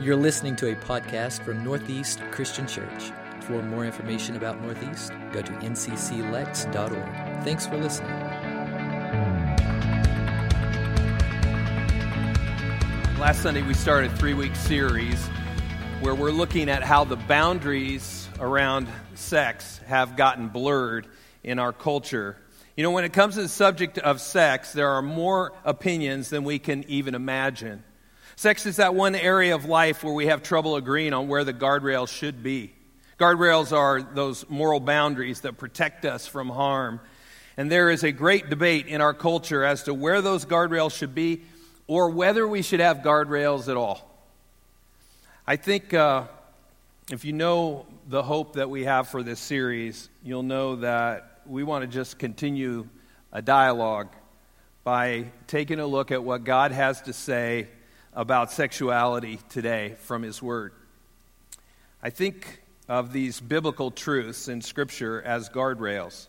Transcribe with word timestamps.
You're 0.00 0.16
listening 0.16 0.56
to 0.56 0.72
a 0.72 0.74
podcast 0.74 1.44
from 1.44 1.62
Northeast 1.62 2.20
Christian 2.32 2.66
Church. 2.66 3.12
For 3.42 3.62
more 3.62 3.84
information 3.84 4.34
about 4.34 4.60
Northeast, 4.60 5.12
go 5.32 5.40
to 5.40 5.52
ncclex.org. 5.52 7.44
Thanks 7.44 7.66
for 7.68 7.76
listening. 7.76 8.10
Last 13.20 13.40
Sunday, 13.40 13.62
we 13.62 13.72
started 13.72 14.10
a 14.10 14.16
three 14.16 14.34
week 14.34 14.56
series 14.56 15.24
where 16.00 16.16
we're 16.16 16.32
looking 16.32 16.68
at 16.68 16.82
how 16.82 17.04
the 17.04 17.16
boundaries 17.16 18.28
around 18.40 18.88
sex 19.14 19.78
have 19.86 20.16
gotten 20.16 20.48
blurred 20.48 21.06
in 21.44 21.60
our 21.60 21.72
culture. 21.72 22.36
You 22.76 22.82
know, 22.82 22.90
when 22.90 23.04
it 23.04 23.12
comes 23.12 23.36
to 23.36 23.42
the 23.42 23.48
subject 23.48 23.98
of 23.98 24.20
sex, 24.20 24.72
there 24.72 24.88
are 24.88 25.02
more 25.02 25.52
opinions 25.64 26.30
than 26.30 26.42
we 26.42 26.58
can 26.58 26.84
even 26.88 27.14
imagine. 27.14 27.84
Sex 28.36 28.66
is 28.66 28.76
that 28.76 28.94
one 28.94 29.14
area 29.14 29.54
of 29.54 29.64
life 29.64 30.02
where 30.02 30.14
we 30.14 30.26
have 30.26 30.42
trouble 30.42 30.76
agreeing 30.76 31.12
on 31.12 31.28
where 31.28 31.44
the 31.44 31.54
guardrails 31.54 32.08
should 32.08 32.42
be. 32.42 32.72
Guardrails 33.18 33.72
are 33.72 34.02
those 34.02 34.48
moral 34.48 34.80
boundaries 34.80 35.42
that 35.42 35.56
protect 35.56 36.04
us 36.04 36.26
from 36.26 36.48
harm. 36.48 37.00
And 37.56 37.70
there 37.70 37.90
is 37.90 38.02
a 38.02 38.10
great 38.10 38.50
debate 38.50 38.88
in 38.88 39.00
our 39.00 39.14
culture 39.14 39.62
as 39.62 39.84
to 39.84 39.94
where 39.94 40.20
those 40.20 40.44
guardrails 40.44 40.96
should 40.96 41.14
be 41.14 41.42
or 41.86 42.10
whether 42.10 42.46
we 42.48 42.62
should 42.62 42.80
have 42.80 42.98
guardrails 42.98 43.68
at 43.68 43.76
all. 43.76 44.10
I 45.46 45.56
think 45.56 45.94
uh, 45.94 46.24
if 47.12 47.24
you 47.24 47.32
know 47.32 47.86
the 48.08 48.22
hope 48.22 48.54
that 48.54 48.68
we 48.68 48.84
have 48.84 49.08
for 49.08 49.22
this 49.22 49.38
series, 49.38 50.08
you'll 50.24 50.42
know 50.42 50.76
that 50.76 51.40
we 51.46 51.62
want 51.62 51.82
to 51.82 51.86
just 51.86 52.18
continue 52.18 52.88
a 53.30 53.42
dialogue 53.42 54.08
by 54.82 55.26
taking 55.46 55.78
a 55.78 55.86
look 55.86 56.10
at 56.10 56.24
what 56.24 56.42
God 56.42 56.72
has 56.72 57.02
to 57.02 57.12
say 57.12 57.68
about 58.14 58.52
sexuality 58.52 59.38
today 59.48 59.96
from 60.00 60.22
His 60.22 60.42
Word. 60.42 60.72
I 62.02 62.10
think 62.10 62.62
of 62.88 63.12
these 63.12 63.40
biblical 63.40 63.90
truths 63.90 64.48
in 64.48 64.60
Scripture 64.60 65.22
as 65.22 65.48
guardrails. 65.48 66.26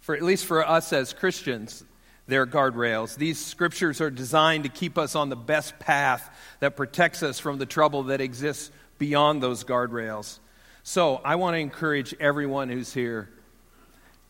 For 0.00 0.14
at 0.14 0.22
least 0.22 0.46
for 0.46 0.66
us 0.66 0.92
as 0.92 1.12
Christians, 1.12 1.84
they're 2.26 2.46
guardrails. 2.46 3.16
These 3.16 3.44
scriptures 3.44 4.00
are 4.00 4.10
designed 4.10 4.64
to 4.64 4.70
keep 4.70 4.96
us 4.96 5.14
on 5.14 5.28
the 5.28 5.36
best 5.36 5.78
path 5.78 6.28
that 6.60 6.76
protects 6.76 7.22
us 7.22 7.38
from 7.38 7.58
the 7.58 7.66
trouble 7.66 8.04
that 8.04 8.20
exists 8.20 8.70
beyond 8.98 9.42
those 9.42 9.64
guardrails. 9.64 10.38
So 10.84 11.20
I 11.24 11.36
want 11.36 11.54
to 11.54 11.58
encourage 11.58 12.14
everyone 12.18 12.68
who's 12.68 12.92
here 12.92 13.28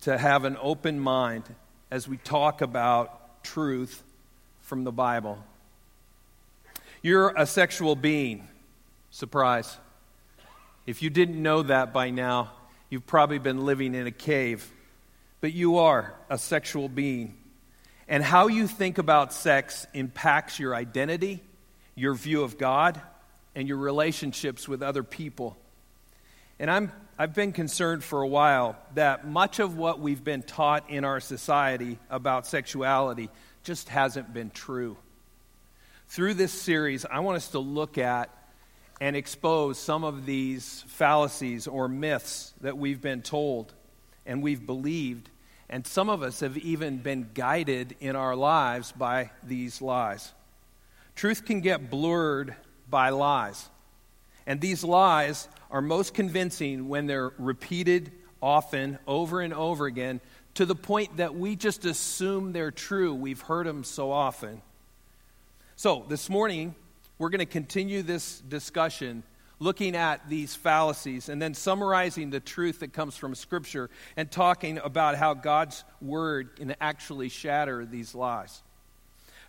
to 0.03 0.19
have 0.19 0.44
an 0.44 0.56
open 0.61 0.98
mind 0.98 1.44
as 1.91 2.09
we 2.09 2.16
talk 2.16 2.61
about 2.61 3.44
truth 3.44 4.03
from 4.62 4.84
the 4.84 4.92
Bible. 4.92 5.38
You're 7.03 7.34
a 7.36 7.47
sexual 7.47 7.97
being. 7.97 8.47
Surprise. 9.11 9.77
If 10.86 11.03
you 11.03 11.11
didn't 11.11 11.42
know 11.42 11.62
that 11.64 11.92
by 11.92 12.11
now, 12.11 12.53
you've 12.91 13.06
probably 13.06 13.39
been 13.39 13.67
living 13.67 13.97
in 13.97 14.06
a 14.06 14.12
cave. 14.12 14.70
But 15.41 15.53
you 15.53 15.78
are 15.78 16.14
a 16.31 16.39
sexual 16.39 16.89
being. 16.89 17.36
And 18.06 18.22
how 18.22 18.47
you 18.47 18.69
think 18.69 18.98
about 18.98 19.33
sex 19.33 19.84
impacts 19.94 20.61
your 20.61 20.77
identity, 20.77 21.42
your 21.97 22.14
view 22.14 22.44
of 22.44 22.56
God, 22.56 23.00
and 23.56 23.66
your 23.66 23.78
relationships 23.78 24.69
with 24.69 24.81
other 24.81 25.03
people. 25.03 25.56
And 26.61 26.70
I'm, 26.70 26.92
I've 27.19 27.34
been 27.34 27.53
concerned 27.53 28.05
for 28.05 28.22
a 28.22 28.28
while 28.28 28.77
that 28.94 29.27
much 29.27 29.59
of 29.59 29.77
what 29.77 29.98
we've 29.98 30.22
been 30.22 30.42
taught 30.44 30.89
in 30.89 31.05
our 31.05 31.19
society 31.19 31.98
about 32.09 32.47
sexuality 32.47 33.28
just 33.64 33.89
hasn't 33.89 34.33
been 34.33 34.50
true. 34.50 34.97
Through 36.12 36.34
this 36.34 36.52
series, 36.52 37.06
I 37.06 37.20
want 37.20 37.36
us 37.36 37.48
to 37.52 37.58
look 37.58 37.96
at 37.96 38.28
and 39.00 39.16
expose 39.16 39.78
some 39.78 40.05
of 40.05 40.27
these 40.27 40.84
fallacies 40.88 41.66
or 41.66 41.88
myths 41.88 42.52
that 42.60 42.77
we've 42.77 43.00
been 43.00 43.22
told 43.22 43.72
and 44.26 44.42
we've 44.42 44.66
believed. 44.66 45.31
And 45.70 45.87
some 45.87 46.10
of 46.10 46.22
us 46.22 46.41
have 46.41 46.59
even 46.59 46.98
been 46.98 47.31
guided 47.32 47.97
in 47.98 48.14
our 48.14 48.37
lives 48.37 48.92
by 48.92 49.31
these 49.42 49.81
lies. 49.81 50.31
Truth 51.16 51.47
can 51.47 51.62
get 51.62 51.88
blurred 51.88 52.56
by 52.91 53.08
lies. 53.08 53.70
And 54.47 54.60
these 54.60 54.84
lies 54.84 55.48
are 55.70 55.81
most 55.81 56.12
convincing 56.12 56.91
when 56.91 57.06
they're 57.06 57.32
repeated 57.38 58.12
often, 58.42 58.98
over 59.06 59.41
and 59.41 59.54
over 59.54 59.87
again, 59.87 60.20
to 60.56 60.66
the 60.66 60.75
point 60.75 61.16
that 61.16 61.34
we 61.34 61.56
just 61.56 61.87
assume 61.87 62.53
they're 62.53 62.70
true. 62.70 63.14
We've 63.14 63.41
heard 63.41 63.66
them 63.66 63.82
so 63.82 64.12
often. 64.12 64.60
So, 65.82 66.04
this 66.09 66.31
morning, 66.31 66.76
we're 67.19 67.31
going 67.31 67.41
to 67.41 67.44
continue 67.44 68.03
this 68.03 68.38
discussion 68.38 69.25
looking 69.59 69.97
at 69.97 70.28
these 70.28 70.54
fallacies 70.54 71.28
and 71.28 71.43
then 71.43 71.54
summarizing 71.54 72.31
the 72.31 72.38
truth 72.38 72.78
that 72.78 72.93
comes 72.93 73.16
from 73.16 73.34
Scripture 73.34 73.91
and 74.16 74.31
talking 74.31 74.78
about 74.78 75.16
how 75.16 75.34
God's 75.34 75.82
Word 76.00 76.54
can 76.54 76.76
actually 76.81 77.31
shatter 77.31 77.84
these 77.84 78.15
lies. 78.15 78.62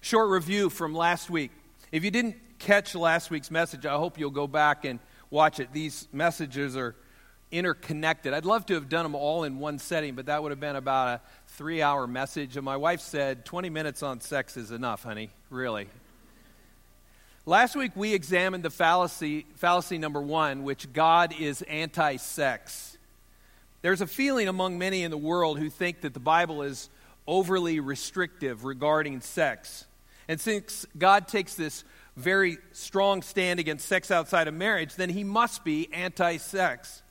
Short 0.01 0.31
review 0.31 0.71
from 0.71 0.95
last 0.95 1.29
week. 1.29 1.51
If 1.91 2.03
you 2.03 2.09
didn't 2.09 2.37
catch 2.57 2.95
last 2.95 3.29
week's 3.29 3.51
message, 3.51 3.85
I 3.85 3.93
hope 3.97 4.17
you'll 4.17 4.31
go 4.31 4.47
back 4.47 4.85
and 4.85 4.97
watch 5.29 5.59
it. 5.59 5.71
These 5.71 6.07
messages 6.11 6.75
are 6.75 6.95
interconnected. 7.51 8.33
I'd 8.33 8.45
love 8.45 8.65
to 8.65 8.73
have 8.73 8.89
done 8.89 9.03
them 9.03 9.13
all 9.13 9.43
in 9.43 9.59
one 9.59 9.77
setting, 9.77 10.15
but 10.15 10.25
that 10.25 10.41
would 10.41 10.51
have 10.51 10.59
been 10.59 10.77
about 10.77 11.09
a 11.09 11.21
three 11.49 11.83
hour 11.83 12.07
message. 12.07 12.57
And 12.57 12.65
my 12.65 12.77
wife 12.77 13.01
said, 13.01 13.45
20 13.45 13.69
minutes 13.69 14.01
on 14.01 14.19
sex 14.19 14.57
is 14.57 14.71
enough, 14.71 15.03
honey. 15.03 15.29
Really. 15.51 15.89
Last 17.45 17.75
week 17.75 17.91
we 17.95 18.13
examined 18.13 18.63
the 18.63 18.69
fallacy, 18.69 19.45
fallacy 19.55 19.97
number 19.97 20.21
one, 20.21 20.63
which 20.63 20.93
God 20.93 21.35
is 21.37 21.61
anti 21.63 22.15
sex. 22.15 22.97
There's 23.81 23.99
a 23.99 24.07
feeling 24.07 24.47
among 24.47 24.77
many 24.77 25.03
in 25.03 25.11
the 25.11 25.17
world 25.17 25.59
who 25.59 25.69
think 25.69 26.01
that 26.01 26.13
the 26.13 26.21
Bible 26.21 26.61
is 26.61 26.89
overly 27.27 27.81
restrictive 27.81 28.63
regarding 28.63 29.19
sex. 29.19 29.85
And 30.29 30.39
since 30.39 30.85
God 30.97 31.27
takes 31.27 31.55
this 31.55 31.83
very 32.15 32.59
strong 32.71 33.21
stand 33.21 33.59
against 33.59 33.89
sex 33.89 34.09
outside 34.09 34.47
of 34.47 34.53
marriage, 34.53 34.95
then 34.95 35.09
he 35.09 35.25
must 35.25 35.65
be 35.65 35.89
anti 35.91 36.37
sex. 36.37 37.01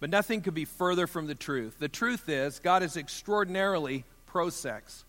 But 0.00 0.08
nothing 0.08 0.40
could 0.40 0.54
be 0.54 0.64
further 0.64 1.06
from 1.06 1.26
the 1.26 1.34
truth. 1.34 1.76
The 1.78 1.88
truth 1.88 2.30
is, 2.30 2.60
God 2.60 2.82
is 2.82 2.96
extraordinarily 2.96 4.06
pro 4.24 4.48
sex. 4.48 5.04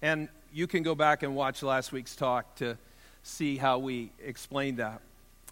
And 0.00 0.30
you 0.54 0.66
can 0.66 0.82
go 0.82 0.94
back 0.94 1.22
and 1.22 1.36
watch 1.36 1.62
last 1.62 1.92
week's 1.92 2.16
talk 2.16 2.56
to 2.56 2.78
see 3.22 3.56
how 3.56 3.78
we 3.78 4.10
explain 4.24 4.76
that. 4.76 5.00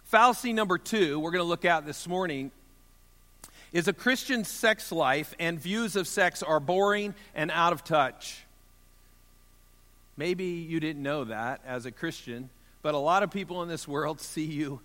Fallacy 0.05 0.53
number 0.53 0.77
two, 0.77 1.19
we're 1.19 1.31
going 1.31 1.43
to 1.43 1.47
look 1.47 1.65
at 1.65 1.85
this 1.85 2.07
morning, 2.07 2.51
is 3.71 3.87
a 3.87 3.93
Christian 3.93 4.43
sex 4.43 4.91
life 4.91 5.33
and 5.39 5.59
views 5.59 5.95
of 5.95 6.07
sex 6.07 6.43
are 6.43 6.59
boring 6.59 7.15
and 7.33 7.49
out 7.51 7.71
of 7.71 7.83
touch. 7.83 8.43
Maybe 10.17 10.45
you 10.45 10.79
didn't 10.79 11.01
know 11.01 11.23
that 11.23 11.61
as 11.65 11.85
a 11.85 11.91
Christian, 11.91 12.49
but 12.81 12.93
a 12.93 12.97
lot 12.97 13.23
of 13.23 13.31
people 13.31 13.63
in 13.63 13.69
this 13.69 13.87
world 13.87 14.19
see 14.21 14.45
you 14.45 14.81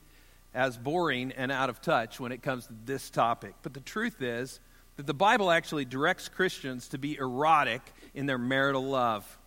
as 0.55 0.79
boring 0.79 1.33
and 1.33 1.53
out 1.53 1.69
of 1.69 1.83
touch 1.83 2.19
when 2.19 2.33
it 2.33 2.43
comes 2.43 2.67
to 2.67 2.73
this 2.87 3.11
topic. 3.11 3.55
But 3.63 3.75
the 3.75 3.81
truth 3.81 4.23
is 4.23 4.61
that 4.97 5.07
the 5.07 5.15
Bible 5.15 5.51
actually 5.51 5.85
directs 5.85 6.29
Christians 6.29 6.89
to 6.89 6.99
be 6.99 7.17
erotic 7.19 7.83
in 8.15 8.27
their 8.27 8.39
marital 8.39 8.85
love. 8.85 9.39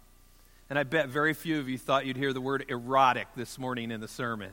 And 0.69 0.77
I 0.77 0.83
bet 0.83 1.09
very 1.09 1.33
few 1.33 1.59
of 1.59 1.67
you 1.67 1.79
thought 1.79 2.05
you'd 2.05 2.17
hear 2.17 2.31
the 2.31 2.41
word 2.41 2.65
erotic 2.69 3.27
this 3.35 3.57
morning 3.57 3.89
in 3.89 4.01
the 4.01 4.07
sermon. 4.07 4.51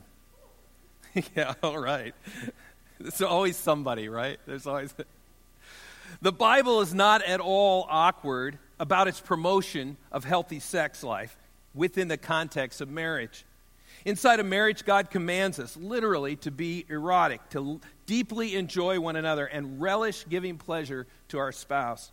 yeah, 1.37 1.53
all 1.63 1.79
right. 1.79 2.15
There's 2.99 3.21
always 3.21 3.57
somebody, 3.57 4.09
right? 4.09 4.39
There's 4.47 4.67
always. 4.67 4.95
the 6.23 6.33
Bible 6.33 6.81
is 6.81 6.95
not 6.95 7.23
at 7.23 7.41
all 7.41 7.87
awkward 7.91 8.59
about 8.81 9.09
its 9.09 9.21
promotion 9.21 9.99
of 10.11 10.25
healthy 10.25 10.59
sex 10.59 11.03
life 11.03 11.37
within 11.75 12.09
the 12.09 12.17
context 12.17 12.81
of 12.81 12.89
marriage. 12.89 13.45
Inside 14.07 14.41
of 14.41 14.47
marriage, 14.47 14.85
God 14.85 15.11
commands 15.11 15.59
us 15.59 15.77
literally 15.77 16.37
to 16.37 16.51
be 16.51 16.87
erotic, 16.89 17.47
to 17.51 17.81
deeply 18.07 18.57
enjoy 18.57 19.01
one 19.01 19.17
another 19.17 19.45
and 19.45 19.83
relish 19.83 20.25
giving 20.29 20.57
pleasure 20.57 21.07
to 21.29 21.39
our 21.39 21.53
spouse. 21.53 22.11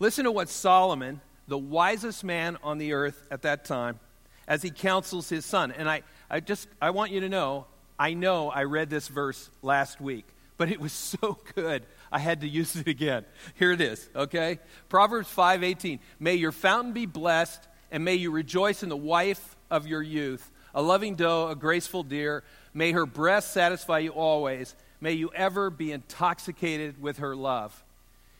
Listen 0.00 0.24
to 0.24 0.32
what 0.32 0.48
Solomon 0.48 1.20
the 1.48 1.58
wisest 1.58 2.22
man 2.22 2.58
on 2.62 2.78
the 2.78 2.92
earth 2.92 3.26
at 3.30 3.42
that 3.42 3.64
time 3.64 3.98
as 4.46 4.62
he 4.62 4.70
counsels 4.70 5.28
his 5.28 5.44
son. 5.44 5.72
And 5.72 5.88
I, 5.88 6.02
I 6.30 6.40
just 6.40 6.68
I 6.80 6.90
want 6.90 7.10
you 7.10 7.20
to 7.20 7.28
know, 7.28 7.66
I 7.98 8.14
know 8.14 8.50
I 8.50 8.64
read 8.64 8.90
this 8.90 9.08
verse 9.08 9.50
last 9.62 10.00
week, 10.00 10.26
but 10.56 10.70
it 10.70 10.80
was 10.80 10.92
so 11.20 11.38
good. 11.54 11.84
I 12.12 12.18
had 12.18 12.42
to 12.42 12.48
use 12.48 12.76
it 12.76 12.86
again. 12.86 13.24
Here 13.54 13.72
it 13.72 13.80
is, 13.80 14.08
okay? 14.14 14.60
Proverbs 14.88 15.28
5:18. 15.34 15.98
May 16.20 16.34
your 16.34 16.52
fountain 16.52 16.92
be 16.92 17.06
blessed 17.06 17.66
and 17.90 18.04
may 18.04 18.14
you 18.14 18.30
rejoice 18.30 18.82
in 18.82 18.88
the 18.90 18.96
wife 18.96 19.56
of 19.70 19.86
your 19.86 20.02
youth, 20.02 20.50
a 20.74 20.82
loving 20.82 21.14
doe, 21.14 21.48
a 21.48 21.56
graceful 21.56 22.02
deer. 22.02 22.44
May 22.74 22.92
her 22.92 23.06
breast 23.06 23.52
satisfy 23.52 24.00
you 24.00 24.10
always. 24.10 24.74
May 25.00 25.12
you 25.12 25.30
ever 25.34 25.70
be 25.70 25.92
intoxicated 25.92 27.00
with 27.00 27.18
her 27.18 27.34
love. 27.34 27.84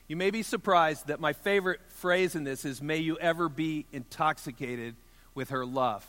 You 0.09 0.15
may 0.15 0.31
be 0.31 0.41
surprised 0.41 1.07
that 1.07 1.19
my 1.19 1.33
favorite 1.33 1.81
phrase 1.89 2.35
in 2.35 2.43
this 2.43 2.65
is, 2.65 2.81
May 2.81 2.97
you 2.97 3.17
ever 3.19 3.47
be 3.47 3.85
intoxicated 3.93 4.95
with 5.35 5.51
her 5.51 5.65
love. 5.65 6.05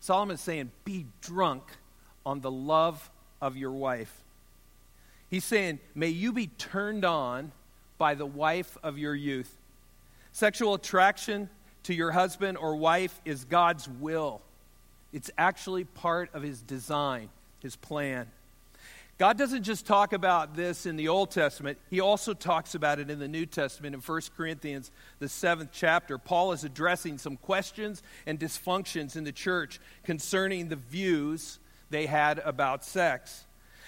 Solomon's 0.00 0.40
saying, 0.40 0.72
Be 0.84 1.06
drunk 1.20 1.62
on 2.26 2.40
the 2.40 2.50
love 2.50 3.08
of 3.40 3.56
your 3.56 3.70
wife. 3.70 4.12
He's 5.30 5.44
saying, 5.44 5.78
May 5.94 6.08
you 6.08 6.32
be 6.32 6.48
turned 6.48 7.04
on 7.04 7.52
by 7.96 8.16
the 8.16 8.26
wife 8.26 8.76
of 8.82 8.98
your 8.98 9.14
youth. 9.14 9.56
Sexual 10.32 10.74
attraction 10.74 11.48
to 11.84 11.94
your 11.94 12.10
husband 12.10 12.58
or 12.58 12.74
wife 12.74 13.20
is 13.24 13.44
God's 13.44 13.88
will, 13.88 14.42
it's 15.12 15.30
actually 15.38 15.84
part 15.84 16.34
of 16.34 16.42
his 16.42 16.60
design, 16.60 17.30
his 17.60 17.76
plan. 17.76 18.26
God 19.18 19.36
doesn't 19.36 19.64
just 19.64 19.84
talk 19.84 20.12
about 20.12 20.54
this 20.54 20.86
in 20.86 20.94
the 20.94 21.08
Old 21.08 21.32
Testament, 21.32 21.78
He 21.90 21.98
also 21.98 22.34
talks 22.34 22.76
about 22.76 23.00
it 23.00 23.10
in 23.10 23.18
the 23.18 23.26
New 23.26 23.46
Testament. 23.46 23.96
In 23.96 24.00
1 24.00 24.20
Corinthians, 24.36 24.92
the 25.18 25.28
seventh 25.28 25.70
chapter, 25.72 26.18
Paul 26.18 26.52
is 26.52 26.62
addressing 26.62 27.18
some 27.18 27.36
questions 27.36 28.00
and 28.26 28.38
dysfunctions 28.38 29.16
in 29.16 29.24
the 29.24 29.32
church 29.32 29.80
concerning 30.04 30.68
the 30.68 30.76
views 30.76 31.58
they 31.90 32.06
had 32.06 32.38
about 32.38 32.84
sex. 32.84 33.44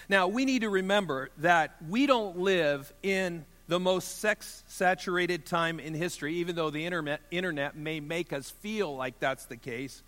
Now, 0.08 0.26
we 0.26 0.44
need 0.44 0.62
to 0.62 0.70
remember 0.70 1.30
that 1.38 1.76
we 1.88 2.06
don't 2.06 2.38
live 2.38 2.92
in 3.04 3.44
the 3.68 3.78
most 3.78 4.18
sex 4.18 4.64
saturated 4.66 5.46
time 5.46 5.78
in 5.78 5.94
history, 5.94 6.34
even 6.36 6.56
though 6.56 6.70
the 6.70 6.84
internet, 6.84 7.20
internet 7.30 7.76
may 7.76 8.00
make 8.00 8.32
us 8.32 8.50
feel 8.50 8.96
like 8.96 9.20
that's 9.20 9.44
the 9.44 9.56
case. 9.56 10.02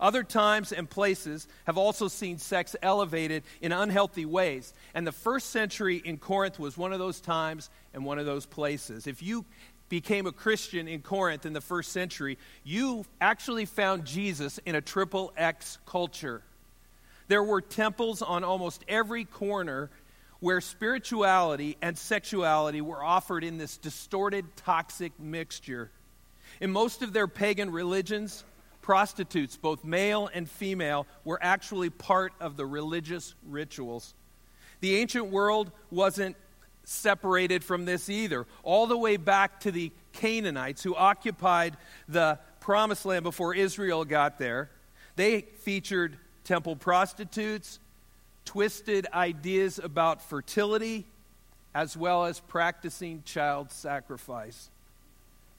Other 0.00 0.22
times 0.22 0.72
and 0.72 0.88
places 0.88 1.48
have 1.66 1.78
also 1.78 2.08
seen 2.08 2.38
sex 2.38 2.76
elevated 2.82 3.42
in 3.60 3.72
unhealthy 3.72 4.26
ways. 4.26 4.74
And 4.94 5.06
the 5.06 5.12
first 5.12 5.50
century 5.50 6.02
in 6.04 6.18
Corinth 6.18 6.58
was 6.58 6.76
one 6.76 6.92
of 6.92 6.98
those 6.98 7.20
times 7.20 7.70
and 7.94 8.04
one 8.04 8.18
of 8.18 8.26
those 8.26 8.46
places. 8.46 9.06
If 9.06 9.22
you 9.22 9.44
became 9.88 10.26
a 10.26 10.32
Christian 10.32 10.88
in 10.88 11.00
Corinth 11.00 11.46
in 11.46 11.52
the 11.52 11.60
first 11.60 11.92
century, 11.92 12.38
you 12.64 13.04
actually 13.20 13.64
found 13.64 14.04
Jesus 14.04 14.58
in 14.66 14.74
a 14.74 14.80
triple 14.80 15.32
X 15.36 15.78
culture. 15.86 16.42
There 17.28 17.42
were 17.42 17.60
temples 17.60 18.22
on 18.22 18.44
almost 18.44 18.84
every 18.88 19.24
corner 19.24 19.90
where 20.40 20.60
spirituality 20.60 21.76
and 21.80 21.96
sexuality 21.96 22.80
were 22.80 23.02
offered 23.02 23.42
in 23.42 23.58
this 23.58 23.78
distorted, 23.78 24.44
toxic 24.56 25.18
mixture. 25.18 25.90
In 26.60 26.70
most 26.70 27.02
of 27.02 27.12
their 27.12 27.26
pagan 27.26 27.70
religions, 27.70 28.44
prostitutes, 28.86 29.56
both 29.56 29.82
male 29.82 30.30
and 30.32 30.48
female, 30.48 31.08
were 31.24 31.40
actually 31.42 31.90
part 31.90 32.32
of 32.38 32.56
the 32.56 32.64
religious 32.64 33.34
rituals. 33.48 34.14
The 34.78 34.94
ancient 34.98 35.26
world 35.26 35.72
wasn't 35.90 36.36
separated 36.84 37.64
from 37.64 37.84
this 37.84 38.08
either. 38.08 38.46
All 38.62 38.86
the 38.86 38.96
way 38.96 39.16
back 39.16 39.58
to 39.62 39.72
the 39.72 39.90
Canaanites 40.12 40.84
who 40.84 40.94
occupied 40.94 41.76
the 42.08 42.38
promised 42.60 43.04
land 43.04 43.24
before 43.24 43.56
Israel 43.56 44.04
got 44.04 44.38
there, 44.38 44.70
they 45.16 45.40
featured 45.40 46.16
temple 46.44 46.76
prostitutes, 46.76 47.80
twisted 48.44 49.08
ideas 49.12 49.80
about 49.82 50.22
fertility, 50.22 51.06
as 51.74 51.96
well 51.96 52.26
as 52.26 52.38
practicing 52.38 53.24
child 53.24 53.72
sacrifice. 53.72 54.70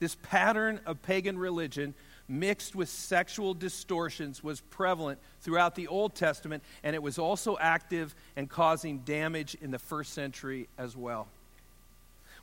This 0.00 0.16
pattern 0.22 0.80
of 0.86 1.02
pagan 1.02 1.38
religion 1.38 1.92
mixed 2.28 2.76
with 2.76 2.88
sexual 2.88 3.54
distortions 3.54 4.44
was 4.44 4.60
prevalent 4.60 5.18
throughout 5.40 5.74
the 5.74 5.88
Old 5.88 6.14
Testament, 6.14 6.62
and 6.82 6.94
it 6.94 7.02
was 7.02 7.18
also 7.18 7.56
active 7.58 8.14
and 8.36 8.48
causing 8.48 8.98
damage 8.98 9.56
in 9.60 9.70
the 9.70 9.78
first 9.78 10.12
century 10.12 10.68
as 10.76 10.96
well. 10.96 11.28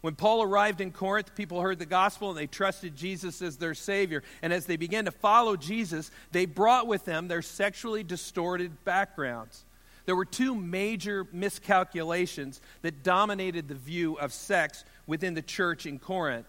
When 0.01 0.15
Paul 0.15 0.43
arrived 0.43 0.81
in 0.81 0.91
Corinth, 0.91 1.33
people 1.33 1.61
heard 1.61 1.79
the 1.79 1.85
gospel 1.87 2.29
and 2.29 2.37
they 2.37 2.45
trusted 2.45 2.95
Jesus 2.95 3.41
as 3.41 3.57
their 3.57 3.73
Savior. 3.73 4.21
And 4.43 4.53
as 4.53 4.67
they 4.67 4.77
began 4.77 5.05
to 5.05 5.11
follow 5.11 5.55
Jesus, 5.55 6.11
they 6.31 6.45
brought 6.45 6.85
with 6.85 7.05
them 7.05 7.27
their 7.27 7.41
sexually 7.41 8.03
distorted 8.03 8.83
backgrounds. 8.85 9.63
There 10.05 10.15
were 10.15 10.25
two 10.25 10.53
major 10.53 11.25
miscalculations 11.31 12.61
that 12.83 13.01
dominated 13.01 13.67
the 13.67 13.73
view 13.73 14.13
of 14.19 14.31
sex 14.31 14.85
within 15.07 15.33
the 15.33 15.41
church 15.41 15.87
in 15.87 15.97
Corinth. 15.97 16.45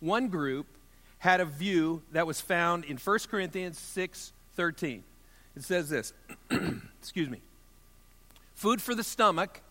One 0.00 0.26
group 0.26 0.66
had 1.24 1.40
a 1.40 1.44
view 1.46 2.02
that 2.12 2.26
was 2.26 2.38
found 2.38 2.84
in 2.84 2.98
1 2.98 3.18
Corinthians 3.30 3.78
6:13. 3.78 5.02
It 5.56 5.64
says 5.64 5.88
this, 5.88 6.12
excuse 7.00 7.30
me. 7.30 7.40
Food 8.54 8.82
for 8.82 8.94
the 8.94 9.02
stomach 9.02 9.62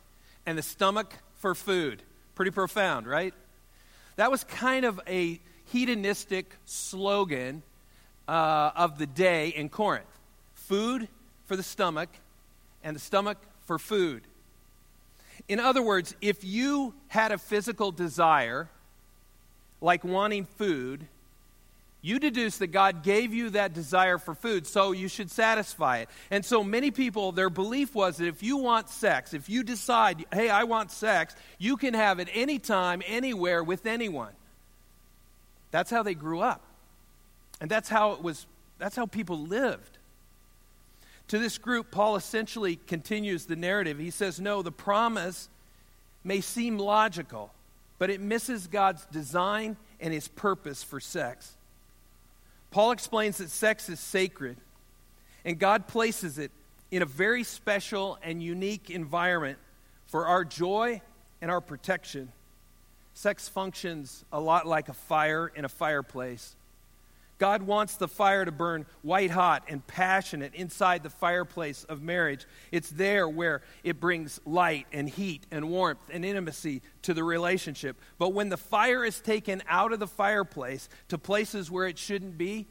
and 0.48 0.58
the 0.58 0.64
stomach 0.64 1.14
for 1.36 1.54
food. 1.54 2.02
Pretty 2.34 2.50
profound, 2.50 3.06
right? 3.06 3.36
That 4.16 4.32
was 4.32 4.44
kind 4.44 4.84
of 4.84 5.00
a 5.08 5.40
hedonistic 5.66 6.56
slogan 6.66 7.62
uh, 8.28 8.72
of 8.76 8.98
the 8.98 9.06
day 9.06 9.50
in 9.50 9.70
Corinth. 9.70 10.08
Food 10.56 11.08
for 11.46 11.56
the 11.56 11.62
stomach 11.62 12.10
and 12.84 12.96
the 12.96 13.00
stomach 13.00 13.38
for 13.66 13.78
food. 13.78 14.24
In 15.48 15.60
other 15.60 15.84
words, 15.84 16.16
if 16.20 16.44
you 16.44 16.96
had 17.10 17.32
a 17.32 17.38
physical 17.38 17.92
desire, 17.92 18.70
like 19.82 20.04
wanting 20.04 20.46
food, 20.46 21.08
you 22.04 22.20
deduce 22.20 22.58
that 22.58 22.68
God 22.68 23.02
gave 23.02 23.34
you 23.34 23.52
that 23.52 23.74
desire 23.74 24.18
for 24.18 24.36
food, 24.36 24.68
so 24.68 24.92
you 24.92 25.08
should 25.08 25.32
satisfy 25.32 26.00
it. 26.00 26.10
And 26.30 26.44
so 26.44 26.62
many 26.62 26.92
people, 26.92 27.32
their 27.32 27.50
belief 27.50 27.96
was 27.96 28.18
that 28.18 28.28
if 28.28 28.44
you 28.44 28.58
want 28.58 28.90
sex, 28.90 29.34
if 29.34 29.50
you 29.50 29.64
decide, 29.64 30.26
hey, 30.34 30.50
I 30.50 30.66
want 30.66 30.92
sex, 30.92 31.34
you 31.58 31.78
can 31.78 31.94
have 31.94 32.20
it 32.20 32.28
anytime, 32.34 33.02
anywhere, 33.08 33.64
with 33.64 33.86
anyone. 33.86 34.34
That's 35.72 35.90
how 35.90 36.04
they 36.04 36.14
grew 36.14 36.42
up. 36.42 36.62
And 37.62 37.72
that's 37.72 37.88
how 37.88 38.12
it 38.12 38.22
was, 38.22 38.46
that's 38.80 38.98
how 38.98 39.06
people 39.06 39.40
lived. 39.40 39.98
To 41.30 41.40
this 41.40 41.58
group, 41.58 41.90
Paul 41.90 42.18
essentially 42.18 42.76
continues 42.86 43.46
the 43.46 43.56
narrative. 43.56 43.98
He 43.98 44.12
says, 44.12 44.42
no, 44.42 44.62
the 44.62 44.74
promise 44.74 45.48
may 46.22 46.42
seem 46.42 46.78
logical, 46.78 47.54
but 47.98 48.10
it 48.10 48.20
misses 48.20 48.68
God's 48.68 49.06
design 49.06 49.78
and 50.02 50.14
his 50.14 50.28
purpose 50.28 50.84
for 50.84 51.00
sex. 51.00 51.54
Paul 52.74 52.90
explains 52.90 53.38
that 53.38 53.52
sex 53.52 53.88
is 53.88 54.00
sacred, 54.00 54.58
and 55.46 55.60
God 55.60 55.88
places 55.88 56.40
it 56.40 56.50
in 56.90 57.04
a 57.04 57.06
very 57.06 57.44
special 57.44 58.18
and 58.24 58.42
unique 58.42 58.90
environment 58.90 59.60
for 60.08 60.26
our 60.26 60.44
joy 60.44 61.00
and 61.40 61.52
our 61.52 61.62
protection. 61.62 62.32
Sex 63.14 63.48
functions 63.48 64.26
a 64.34 64.40
lot 64.40 64.66
like 64.66 64.90
a 64.90 64.94
fire 64.94 65.52
in 65.56 65.66
a 65.66 65.70
fireplace. 65.70 66.56
God 67.40 67.64
wants 67.64 67.98
the 67.98 68.08
fire 68.08 68.46
to 68.46 68.52
burn 68.52 68.86
white 69.02 69.32
hot 69.32 69.64
and 69.68 69.86
passionate 69.86 70.54
inside 70.54 71.04
the 71.04 71.10
fireplace 71.10 71.84
of 71.84 72.02
marriage. 72.02 72.46
It's 72.72 72.90
there 72.90 73.28
where 73.28 73.62
it 73.84 74.00
brings 74.00 74.40
light 74.46 74.88
and 74.94 75.10
heat 75.10 75.46
and 75.52 75.70
warmth 75.70 76.00
and 76.10 76.24
intimacy 76.24 76.82
to 77.02 77.14
the 77.14 77.24
relationship. 77.24 77.98
But 78.18 78.34
when 78.34 78.50
the 78.50 78.58
fire 78.58 79.04
is 79.04 79.20
taken 79.20 79.64
out 79.68 79.94
of 79.94 80.00
the 80.00 80.08
fireplace 80.08 80.88
to 81.10 81.18
places 81.18 81.70
where 81.70 81.88
it 81.88 81.98
shouldn't 81.98 82.38
be, 82.38 82.68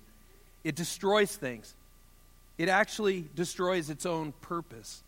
it 0.64 0.74
destroys 0.74 1.34
things. 1.34 1.74
It 2.56 2.68
actually 2.68 3.28
destroys 3.34 3.90
its 3.90 4.06
own 4.06 4.32
purpose. 4.40 5.02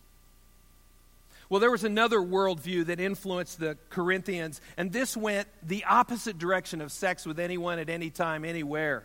Well, 1.49 1.61
there 1.61 1.71
was 1.71 1.85
another 1.85 2.19
worldview 2.19 2.87
that 2.87 2.99
influenced 2.99 3.61
the 3.61 3.76
Corinthians, 3.90 4.61
and 4.76 4.93
this 4.93 5.17
went 5.17 5.47
the 5.62 5.85
opposite 5.85 6.38
direction 6.38 6.81
of 6.81 6.90
sex 6.90 7.25
with 7.25 7.38
anyone 7.38 7.78
at 7.78 7.88
any 7.88 8.11
time, 8.11 8.45
anywhere. 8.45 9.05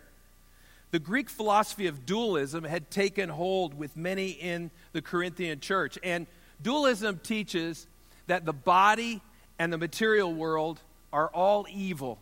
The 0.90 0.98
Greek 0.98 1.30
philosophy 1.30 1.86
of 1.86 2.04
dualism 2.04 2.64
had 2.64 2.90
taken 2.90 3.28
hold 3.28 3.74
with 3.74 3.96
many 3.96 4.30
in 4.30 4.70
the 4.92 5.02
Corinthian 5.02 5.60
church. 5.60 5.98
And 6.02 6.26
dualism 6.60 7.20
teaches 7.22 7.86
that 8.26 8.44
the 8.44 8.52
body 8.52 9.22
and 9.58 9.72
the 9.72 9.78
material 9.78 10.32
world 10.32 10.80
are 11.12 11.28
all 11.28 11.66
evil. 11.70 12.18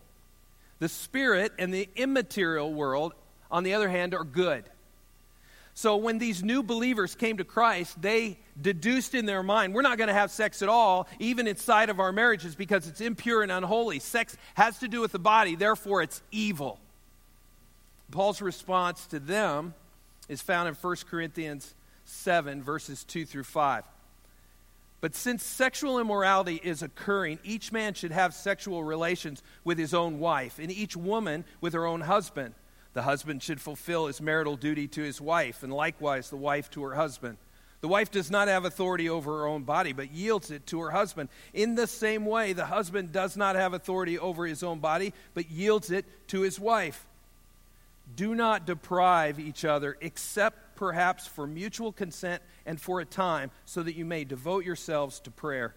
The 0.81 0.89
spirit 0.89 1.53
and 1.59 1.73
the 1.73 1.89
immaterial 1.97 2.73
world, 2.73 3.15
on 3.51 3.65
the 3.65 3.75
other 3.75 3.89
hand, 3.89 4.15
are 4.15 4.25
good. 4.25 4.65
So 5.75 5.97
when 5.97 6.19
these 6.19 6.43
new 6.43 6.63
believers 6.63 7.15
came 7.15 7.37
to 7.37 7.45
Christ, 7.45 8.03
they 8.03 8.39
deduced 8.61 9.15
in 9.15 9.27
their 9.27 9.45
mind, 9.45 9.75
we're 9.75 9.83
not 9.83 9.97
going 9.97 10.09
to 10.09 10.15
have 10.15 10.31
sex 10.31 10.61
at 10.61 10.69
all, 10.69 11.07
even 11.21 11.47
inside 11.47 11.89
of 11.89 12.01
our 12.01 12.11
marriages, 12.11 12.57
because 12.57 12.89
it's 12.89 13.01
impure 13.01 13.43
and 13.43 13.53
unholy. 13.53 14.01
Sex 14.01 14.37
has 14.55 14.79
to 14.81 14.89
do 14.89 15.01
with 15.01 15.13
the 15.13 15.21
body, 15.21 15.55
therefore, 15.55 16.03
it's 16.03 16.21
evil. 16.33 16.81
Paul's 18.11 18.41
response 18.41 19.07
to 19.09 19.19
them 19.19 19.75
is 20.29 20.41
found 20.43 20.69
in 20.69 20.75
1 20.75 20.97
Corinthians 21.11 21.75
7, 22.05 22.63
verses 22.63 23.05
2 23.05 23.27
through 23.27 23.45
5. 23.45 23.85
But 25.01 25.15
since 25.15 25.45
sexual 25.45 26.01
immorality 26.01 26.61
is 26.63 26.83
occurring, 26.83 27.39
each 27.45 27.71
man 27.71 27.95
should 27.95 28.11
have 28.11 28.35
sexual 28.35 28.83
relations 28.83 29.43
with 29.63 29.79
his 29.79 29.95
own 29.95 30.19
wife, 30.19 30.59
and 30.59 30.73
each 30.73 30.97
woman 30.97 31.45
with 31.61 31.73
her 31.75 31.87
own 31.87 32.01
husband. 32.01 32.55
The 32.95 33.03
husband 33.03 33.43
should 33.43 33.61
fulfill 33.61 34.07
his 34.07 34.21
marital 34.21 34.57
duty 34.57 34.89
to 34.89 35.03
his 35.03 35.21
wife, 35.21 35.63
and 35.63 35.73
likewise 35.73 36.31
the 36.31 36.37
wife 36.37 36.69
to 36.71 36.83
her 36.83 36.95
husband. 36.95 37.37
The 37.81 37.89
wife 37.89 38.11
does 38.11 38.29
not 38.29 38.49
have 38.49 38.65
authority 38.65 39.09
over 39.09 39.39
her 39.39 39.47
own 39.47 39.63
body, 39.63 39.93
but 39.93 40.11
yields 40.11 40.51
it 40.51 40.67
to 40.67 40.81
her 40.81 40.91
husband. 40.91 41.29
In 41.55 41.77
the 41.77 41.87
same 41.87 42.27
way, 42.27 42.53
the 42.53 42.67
husband 42.67 43.13
does 43.13 43.37
not 43.37 43.55
have 43.55 43.73
authority 43.73 44.19
over 44.19 44.47
his 44.47 44.65
own 44.65 44.81
body, 44.81 45.15
but 45.35 45.49
yields 45.49 45.93
it 45.93 46.05
to 46.29 46.41
his 46.41 46.59
wife. 46.59 47.08
Do 48.15 48.35
not 48.35 48.67
deprive 48.67 49.39
each 49.39 49.65
other, 49.65 49.97
except 50.01 50.77
perhaps 50.77 51.27
for 51.27 51.47
mutual 51.47 51.93
consent 51.93 52.43
and 52.65 52.81
for 52.81 53.01
a 53.01 53.05
time, 53.05 53.51
so 53.65 53.83
that 53.83 53.97
you 53.97 54.05
may 54.05 54.25
devote 54.25 54.65
yourselves 54.65 55.21
to 55.21 55.31
prayer. 55.31 55.75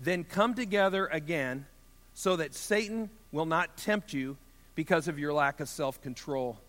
Then 0.00 0.24
come 0.24 0.54
together 0.54 1.06
again, 1.06 1.66
so 2.14 2.36
that 2.36 2.54
Satan 2.54 3.10
will 3.32 3.46
not 3.46 3.76
tempt 3.76 4.12
you 4.12 4.36
because 4.74 5.08
of 5.08 5.18
your 5.18 5.32
lack 5.32 5.60
of 5.60 5.68
self 5.68 6.00
control. 6.00 6.60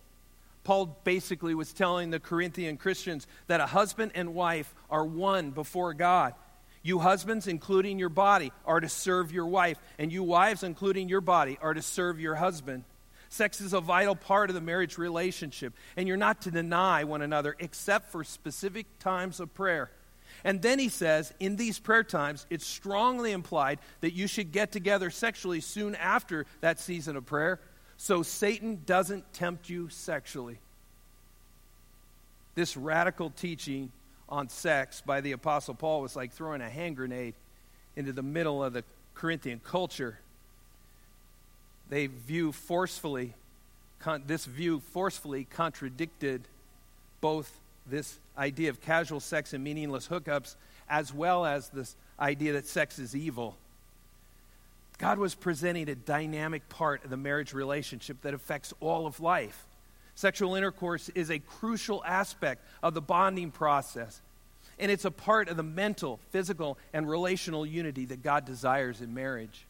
Paul 0.63 0.99
basically 1.03 1.55
was 1.55 1.73
telling 1.73 2.09
the 2.09 2.19
Corinthian 2.19 2.77
Christians 2.77 3.27
that 3.47 3.61
a 3.61 3.65
husband 3.65 4.11
and 4.15 4.33
wife 4.33 4.73
are 4.89 5.05
one 5.05 5.51
before 5.51 5.93
God. 5.93 6.33
You 6.81 6.99
husbands, 6.99 7.47
including 7.47 7.99
your 7.99 8.09
body, 8.09 8.51
are 8.65 8.79
to 8.79 8.89
serve 8.89 9.31
your 9.31 9.47
wife, 9.47 9.77
and 9.97 10.11
you 10.11 10.23
wives, 10.23 10.63
including 10.63 11.09
your 11.09 11.21
body, 11.21 11.57
are 11.61 11.73
to 11.73 11.81
serve 11.81 12.19
your 12.19 12.35
husband. 12.35 12.83
Sex 13.29 13.61
is 13.61 13.73
a 13.73 13.81
vital 13.81 14.15
part 14.15 14.49
of 14.49 14.55
the 14.55 14.61
marriage 14.61 14.97
relationship, 14.97 15.73
and 15.95 16.07
you're 16.07 16.17
not 16.17 16.41
to 16.41 16.51
deny 16.51 17.03
one 17.03 17.21
another 17.21 17.55
except 17.59 18.11
for 18.11 18.23
specific 18.23 18.85
times 18.99 19.39
of 19.39 19.53
prayer. 19.53 19.91
And 20.43 20.61
then 20.61 20.79
he 20.79 20.89
says, 20.89 21.33
in 21.39 21.55
these 21.55 21.79
prayer 21.79 22.03
times, 22.03 22.45
it's 22.49 22.65
strongly 22.65 23.31
implied 23.31 23.79
that 24.01 24.13
you 24.13 24.25
should 24.27 24.51
get 24.51 24.71
together 24.71 25.09
sexually 25.09 25.61
soon 25.61 25.95
after 25.95 26.45
that 26.61 26.79
season 26.79 27.15
of 27.17 27.25
prayer 27.25 27.59
so 27.99 28.23
Satan 28.23 28.81
doesn't 28.85 29.33
tempt 29.33 29.69
you 29.69 29.89
sexually. 29.89 30.57
This 32.55 32.77
radical 32.77 33.29
teaching 33.29 33.91
on 34.29 34.47
sex 34.47 35.01
by 35.05 35.19
the 35.19 35.33
Apostle 35.33 35.73
Paul 35.73 36.01
was 36.01 36.15
like 36.15 36.31
throwing 36.31 36.61
a 36.61 36.69
hand 36.69 36.95
grenade 36.95 37.33
into 37.97 38.13
the 38.13 38.23
middle 38.23 38.63
of 38.63 38.71
the 38.71 38.85
Corinthian 39.15 39.59
culture. 39.59 40.17
They 41.89 42.07
view 42.07 42.51
forcefully, 42.51 43.33
con- 43.99 44.23
this 44.27 44.45
view 44.45 44.79
forcefully 44.79 45.45
contradicted 45.45 46.43
both 47.21 47.51
this 47.85 48.19
idea 48.37 48.69
of 48.69 48.81
casual 48.81 49.19
sex 49.19 49.53
and 49.53 49.63
meaningless 49.63 50.07
hookups 50.07 50.55
as 50.89 51.13
well 51.13 51.45
as 51.45 51.69
this 51.69 51.95
idea 52.19 52.53
that 52.53 52.67
sex 52.67 52.99
is 52.99 53.15
evil. 53.15 53.55
God 54.97 55.17
was 55.17 55.33
presenting 55.33 55.87
a 55.89 55.95
dynamic 55.95 56.67
part 56.67 57.03
of 57.03 57.09
the 57.09 57.17
marriage 57.17 57.53
relationship 57.53 58.21
that 58.21 58.33
affects 58.33 58.73
all 58.79 59.07
of 59.07 59.19
life. 59.19 59.65
Sexual 60.15 60.55
intercourse 60.55 61.09
is 61.15 61.31
a 61.31 61.39
crucial 61.39 62.03
aspect 62.03 62.61
of 62.83 62.93
the 62.93 63.01
bonding 63.01 63.51
process, 63.51 64.21
and 64.77 64.91
it's 64.91 65.05
a 65.05 65.11
part 65.11 65.47
of 65.47 65.55
the 65.55 65.63
mental, 65.63 66.19
physical, 66.31 66.77
and 66.91 67.09
relational 67.09 67.65
unity 67.65 68.05
that 68.05 68.21
God 68.21 68.43
desires 68.43 68.99
in 68.99 69.13
marriage. 69.13 69.65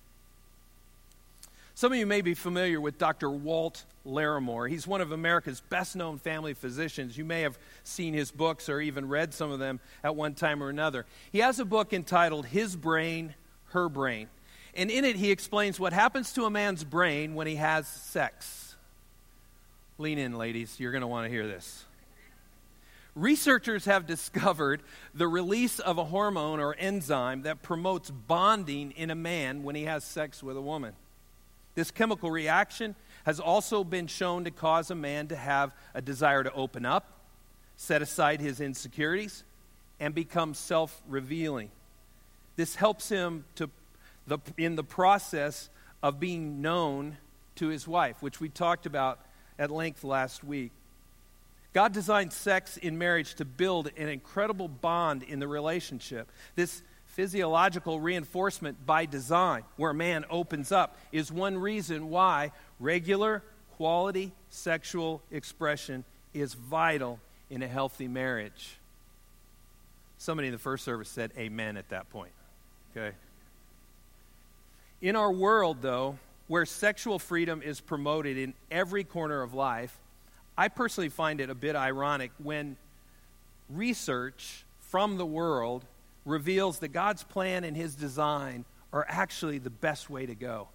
Some 1.79 1.93
of 1.93 1.97
you 1.97 2.05
may 2.05 2.19
be 2.19 2.33
familiar 2.33 2.81
with 2.81 2.97
Dr. 2.97 3.31
Walt 3.31 3.85
Larimore. 4.05 4.69
He's 4.69 4.85
one 4.85 4.99
of 4.99 5.13
America's 5.13 5.61
best 5.61 5.95
known 5.95 6.17
family 6.17 6.53
physicians. 6.53 7.17
You 7.17 7.23
may 7.23 7.43
have 7.43 7.57
seen 7.85 8.13
his 8.13 8.31
books 8.31 8.67
or 8.67 8.81
even 8.81 9.07
read 9.07 9.33
some 9.33 9.49
of 9.49 9.59
them 9.59 9.79
at 10.03 10.13
one 10.13 10.33
time 10.33 10.61
or 10.61 10.67
another. 10.67 11.05
He 11.31 11.39
has 11.39 11.57
a 11.57 11.63
book 11.63 11.93
entitled 11.93 12.47
His 12.47 12.75
Brain, 12.75 13.33
Her 13.67 13.87
Brain. 13.87 14.27
And 14.73 14.91
in 14.91 15.05
it, 15.05 15.15
he 15.15 15.31
explains 15.31 15.79
what 15.79 15.93
happens 15.93 16.33
to 16.33 16.43
a 16.43 16.49
man's 16.49 16.83
brain 16.83 17.33
when 17.33 17.47
he 17.47 17.55
has 17.55 17.87
sex. 17.87 18.75
Lean 19.97 20.17
in, 20.17 20.37
ladies. 20.37 20.81
You're 20.81 20.91
going 20.91 20.99
to 20.99 21.07
want 21.07 21.27
to 21.27 21.31
hear 21.31 21.47
this. 21.47 21.85
Researchers 23.15 23.85
have 23.85 24.05
discovered 24.05 24.81
the 25.15 25.29
release 25.29 25.79
of 25.79 25.97
a 25.97 26.03
hormone 26.03 26.59
or 26.59 26.75
enzyme 26.77 27.43
that 27.43 27.63
promotes 27.63 28.11
bonding 28.11 28.91
in 28.91 29.09
a 29.09 29.15
man 29.15 29.63
when 29.63 29.77
he 29.77 29.85
has 29.85 30.03
sex 30.03 30.43
with 30.43 30.57
a 30.57 30.61
woman. 30.61 30.93
This 31.79 31.91
chemical 31.91 32.29
reaction 32.29 32.93
has 33.23 33.39
also 33.39 33.85
been 33.85 34.07
shown 34.07 34.43
to 34.43 34.51
cause 34.51 34.91
a 34.91 34.95
man 34.95 35.29
to 35.29 35.35
have 35.37 35.71
a 35.93 36.01
desire 36.01 36.43
to 36.43 36.51
open 36.51 36.85
up, 36.85 37.09
set 37.77 38.01
aside 38.01 38.41
his 38.41 38.59
insecurities, 38.59 39.45
and 39.97 40.13
become 40.13 40.53
self 40.53 41.01
revealing. 41.07 41.71
This 42.57 42.75
helps 42.75 43.07
him 43.07 43.45
to 43.55 43.69
the, 44.27 44.39
in 44.57 44.75
the 44.75 44.83
process 44.83 45.69
of 46.03 46.19
being 46.19 46.61
known 46.61 47.15
to 47.55 47.69
his 47.69 47.87
wife, 47.87 48.21
which 48.21 48.41
we 48.41 48.49
talked 48.49 48.85
about 48.85 49.21
at 49.57 49.71
length 49.71 50.03
last 50.03 50.43
week. 50.43 50.73
God 51.71 51.93
designed 51.93 52.33
sex 52.33 52.75
in 52.75 52.97
marriage 52.97 53.35
to 53.35 53.45
build 53.45 53.89
an 53.95 54.09
incredible 54.09 54.67
bond 54.67 55.23
in 55.23 55.39
the 55.39 55.47
relationship. 55.47 56.29
This 56.57 56.81
physiological 57.19 57.99
reinforcement 57.99 58.85
by 58.85 59.05
design, 59.05 59.61
where 59.75 59.91
man 59.91 60.23
opens 60.29 60.71
up, 60.71 60.95
is 61.11 61.29
one 61.29 61.57
reason 61.57 62.09
why 62.09 62.49
regular, 62.79 63.43
quality 63.75 64.31
sexual 64.49 65.21
expression 65.29 66.05
is 66.33 66.53
vital 66.53 67.19
in 67.49 67.61
a 67.61 67.67
healthy 67.67 68.07
marriage. 68.07 68.77
Somebody 70.17 70.47
in 70.47 70.53
the 70.53 70.59
first 70.59 70.85
service 70.85 71.09
said 71.09 71.33
amen 71.37 71.75
at 71.75 71.89
that 71.89 72.09
point. 72.09 72.31
Okay? 72.95 73.13
In 75.01 75.17
our 75.17 75.33
world, 75.33 75.79
though, 75.81 76.17
where 76.47 76.65
sexual 76.65 77.19
freedom 77.19 77.61
is 77.61 77.81
promoted 77.81 78.37
in 78.37 78.53
every 78.71 79.03
corner 79.03 79.41
of 79.41 79.53
life, 79.53 79.97
I 80.57 80.69
personally 80.69 81.09
find 81.09 81.41
it 81.41 81.49
a 81.49 81.55
bit 81.55 81.75
ironic 81.75 82.31
when 82.41 82.77
research 83.69 84.63
from 84.79 85.17
the 85.17 85.25
world 85.25 85.83
reveals 86.29 86.79
that 86.79 86.89
God's 86.89 87.23
plan 87.23 87.63
and 87.63 87.75
his 87.75 87.95
design 87.95 88.65
are 88.93 89.05
actually 89.07 89.57
the 89.57 89.69
best 89.69 90.09
way 90.09 90.25
to 90.25 90.35
go. 90.35 90.67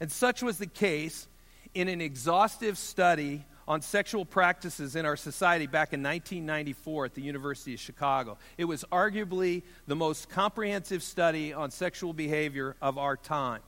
And 0.00 0.10
such 0.10 0.42
was 0.42 0.58
the 0.58 0.66
case 0.66 1.28
in 1.74 1.88
an 1.88 2.00
exhaustive 2.00 2.76
study 2.76 3.44
on 3.68 3.80
sexual 3.80 4.24
practices 4.24 4.96
in 4.96 5.06
our 5.06 5.16
society 5.16 5.66
back 5.66 5.92
in 5.92 6.02
1994 6.02 7.06
at 7.06 7.14
the 7.14 7.22
University 7.22 7.74
of 7.74 7.80
Chicago. 7.80 8.36
It 8.58 8.64
was 8.64 8.84
arguably 8.90 9.62
the 9.86 9.94
most 9.94 10.28
comprehensive 10.28 11.02
study 11.02 11.52
on 11.52 11.70
sexual 11.70 12.12
behavior 12.12 12.76
of 12.82 12.98
our 12.98 13.16
time. 13.16 13.60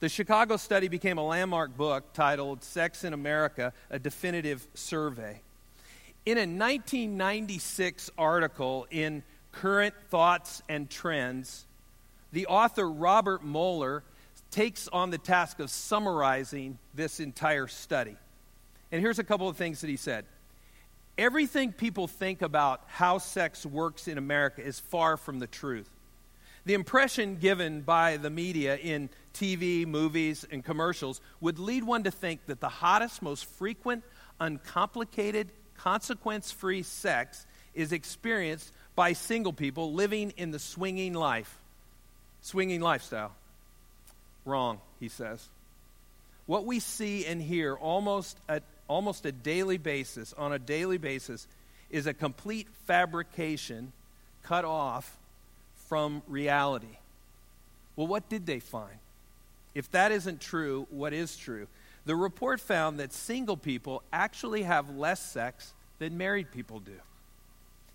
The 0.00 0.10
Chicago 0.10 0.58
study 0.58 0.88
became 0.88 1.16
a 1.16 1.26
landmark 1.26 1.74
book 1.74 2.12
titled 2.12 2.62
Sex 2.62 3.02
in 3.02 3.14
America 3.14 3.72
A 3.88 3.98
Definitive 3.98 4.66
Survey. 4.74 5.40
In 6.26 6.36
a 6.36 6.40
1996 6.40 8.10
article 8.18 8.86
in 8.90 9.22
Current 9.60 9.94
Thoughts 10.10 10.62
and 10.68 10.88
Trends, 10.90 11.64
the 12.32 12.46
author 12.46 12.88
Robert 12.88 13.42
Moeller 13.42 14.02
takes 14.50 14.86
on 14.88 15.10
the 15.10 15.18
task 15.18 15.60
of 15.60 15.70
summarizing 15.70 16.78
this 16.94 17.20
entire 17.20 17.66
study. 17.66 18.16
And 18.92 19.00
here's 19.00 19.18
a 19.18 19.24
couple 19.24 19.48
of 19.48 19.56
things 19.56 19.80
that 19.80 19.88
he 19.88 19.96
said. 19.96 20.26
Everything 21.16 21.72
people 21.72 22.06
think 22.06 22.42
about 22.42 22.82
how 22.86 23.16
sex 23.16 23.64
works 23.64 24.08
in 24.08 24.18
America 24.18 24.62
is 24.62 24.78
far 24.78 25.16
from 25.16 25.38
the 25.38 25.46
truth. 25.46 25.88
The 26.66 26.74
impression 26.74 27.36
given 27.36 27.80
by 27.80 28.18
the 28.18 28.28
media 28.28 28.76
in 28.76 29.08
TV, 29.32 29.86
movies, 29.86 30.44
and 30.50 30.62
commercials 30.62 31.22
would 31.40 31.58
lead 31.58 31.82
one 31.82 32.02
to 32.02 32.10
think 32.10 32.44
that 32.46 32.60
the 32.60 32.68
hottest, 32.68 33.22
most 33.22 33.46
frequent, 33.46 34.04
uncomplicated, 34.38 35.50
consequence 35.78 36.52
free 36.52 36.82
sex 36.82 37.46
is 37.74 37.92
experienced 37.92 38.72
by 38.96 39.12
single 39.12 39.52
people 39.52 39.92
living 39.92 40.32
in 40.36 40.50
the 40.50 40.58
swinging 40.58 41.12
life. 41.12 41.58
Swinging 42.40 42.80
lifestyle. 42.80 43.32
Wrong, 44.44 44.80
he 44.98 45.08
says. 45.08 45.46
What 46.46 46.64
we 46.64 46.80
see 46.80 47.26
and 47.26 47.40
hear 47.40 47.74
almost 47.74 48.38
at 48.48 48.62
almost 48.88 49.26
a 49.26 49.32
daily 49.32 49.78
basis, 49.78 50.32
on 50.32 50.52
a 50.52 50.58
daily 50.58 50.98
basis, 50.98 51.46
is 51.90 52.06
a 52.06 52.14
complete 52.14 52.68
fabrication 52.86 53.92
cut 54.42 54.64
off 54.64 55.16
from 55.88 56.22
reality. 56.28 56.98
Well, 57.96 58.06
what 58.06 58.28
did 58.28 58.46
they 58.46 58.60
find? 58.60 58.98
If 59.74 59.90
that 59.90 60.12
isn't 60.12 60.40
true, 60.40 60.86
what 60.90 61.12
is 61.12 61.36
true? 61.36 61.66
The 62.06 62.16
report 62.16 62.60
found 62.60 63.00
that 63.00 63.12
single 63.12 63.56
people 63.56 64.02
actually 64.12 64.62
have 64.62 64.96
less 64.96 65.20
sex 65.20 65.74
than 65.98 66.16
married 66.16 66.52
people 66.52 66.78
do. 66.78 66.92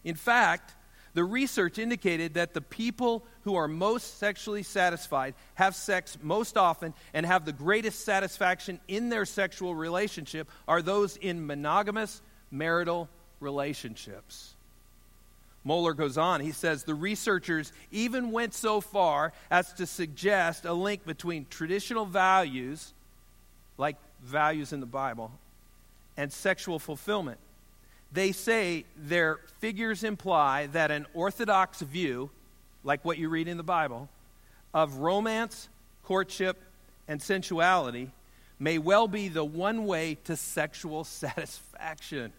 In 0.03 0.15
fact, 0.15 0.73
the 1.13 1.23
research 1.23 1.77
indicated 1.77 2.35
that 2.35 2.53
the 2.53 2.61
people 2.61 3.23
who 3.43 3.55
are 3.55 3.67
most 3.67 4.17
sexually 4.17 4.63
satisfied 4.63 5.33
have 5.55 5.75
sex 5.75 6.17
most 6.21 6.57
often 6.57 6.93
and 7.13 7.25
have 7.25 7.45
the 7.45 7.51
greatest 7.51 8.05
satisfaction 8.05 8.79
in 8.87 9.09
their 9.09 9.25
sexual 9.25 9.75
relationship 9.75 10.49
are 10.67 10.81
those 10.81 11.17
in 11.17 11.45
monogamous 11.45 12.21
marital 12.49 13.09
relationships. 13.39 14.53
Moeller 15.63 15.93
goes 15.93 16.17
on. 16.17 16.41
He 16.41 16.51
says 16.51 16.83
the 16.83 16.95
researchers 16.95 17.71
even 17.91 18.31
went 18.31 18.53
so 18.53 18.81
far 18.81 19.33
as 19.49 19.73
to 19.73 19.85
suggest 19.85 20.65
a 20.65 20.73
link 20.73 21.05
between 21.05 21.45
traditional 21.49 22.05
values, 22.05 22.93
like 23.77 23.97
values 24.23 24.73
in 24.73 24.79
the 24.79 24.85
Bible, 24.85 25.31
and 26.17 26.31
sexual 26.31 26.79
fulfillment. 26.79 27.37
They 28.11 28.31
say 28.31 28.85
their 28.97 29.39
figures 29.59 30.03
imply 30.03 30.67
that 30.67 30.91
an 30.91 31.05
orthodox 31.13 31.81
view, 31.81 32.29
like 32.83 33.05
what 33.05 33.17
you 33.17 33.29
read 33.29 33.47
in 33.47 33.57
the 33.57 33.63
Bible, 33.63 34.09
of 34.73 34.97
romance, 34.97 35.69
courtship, 36.03 36.57
and 37.07 37.21
sensuality 37.21 38.11
may 38.59 38.77
well 38.77 39.07
be 39.07 39.27
the 39.27 39.43
one 39.43 39.85
way 39.85 40.17
to 40.25 40.35
sexual 40.35 41.03
satisfaction. 41.03 42.33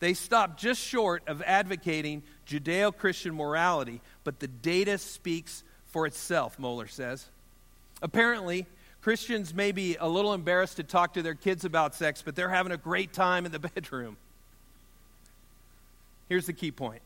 They 0.00 0.14
stop 0.14 0.58
just 0.58 0.80
short 0.80 1.22
of 1.28 1.42
advocating 1.42 2.24
Judeo 2.46 2.96
Christian 2.96 3.34
morality, 3.34 4.00
but 4.24 4.40
the 4.40 4.48
data 4.48 4.98
speaks 4.98 5.62
for 5.86 6.06
itself, 6.06 6.58
Moeller 6.58 6.88
says. 6.88 7.28
Apparently, 8.02 8.66
Christians 9.00 9.54
may 9.54 9.70
be 9.70 9.96
a 9.96 10.08
little 10.08 10.34
embarrassed 10.34 10.76
to 10.78 10.82
talk 10.82 11.14
to 11.14 11.22
their 11.22 11.34
kids 11.34 11.64
about 11.64 11.94
sex, 11.94 12.20
but 12.20 12.34
they're 12.34 12.48
having 12.48 12.72
a 12.72 12.76
great 12.76 13.12
time 13.12 13.46
in 13.46 13.52
the 13.52 13.58
bedroom. 13.74 14.16
Here's 16.28 16.46
the 16.46 16.52
key 16.52 16.70
point 16.70 17.02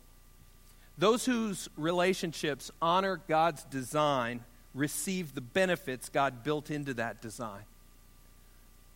those 0.99 1.27
whose 1.27 1.69
relationships 1.77 2.71
honor 2.81 3.21
God's 3.29 3.65
design 3.65 4.45
receive 4.75 5.35
the 5.35 5.41
benefits 5.41 6.09
God 6.09 6.43
built 6.43 6.71
into 6.71 6.95
that 6.95 7.21
design. 7.21 7.63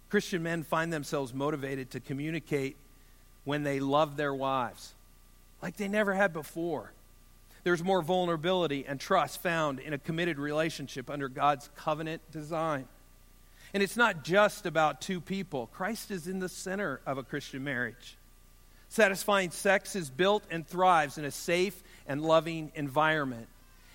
Christian 0.09 0.43
men 0.43 0.63
find 0.63 0.93
themselves 0.93 1.33
motivated 1.33 1.91
to 1.91 2.01
communicate 2.01 2.77
when 3.45 3.63
they 3.63 3.81
love 3.81 4.17
their 4.17 4.35
wives 4.35 4.95
like 5.63 5.77
they 5.77 5.89
never 5.89 6.15
had 6.15 6.33
before. 6.33 6.93
There's 7.63 7.85
more 7.85 8.03
vulnerability 8.03 8.87
and 8.87 8.99
trust 8.99 9.43
found 9.43 9.79
in 9.79 9.93
a 9.93 9.99
committed 9.99 10.39
relationship 10.39 11.11
under 11.11 11.29
God's 11.29 11.69
covenant 11.77 12.23
design. 12.33 12.87
And 13.75 13.83
it's 13.83 13.97
not 13.97 14.25
just 14.25 14.67
about 14.67 15.01
two 15.01 15.21
people, 15.21 15.67
Christ 15.67 16.11
is 16.11 16.27
in 16.27 16.41
the 16.41 16.49
center 16.49 17.01
of 17.07 17.19
a 17.19 17.23
Christian 17.23 17.63
marriage. 17.63 18.17
Satisfying 18.91 19.53
sex 19.53 19.95
is 19.95 20.11
built 20.11 20.43
and 20.51 20.67
thrives 20.67 21.17
in 21.17 21.25
a 21.25 21.31
safe 21.31 21.81
and 22.09 22.21
loving 22.21 22.73
environment. 22.75 23.47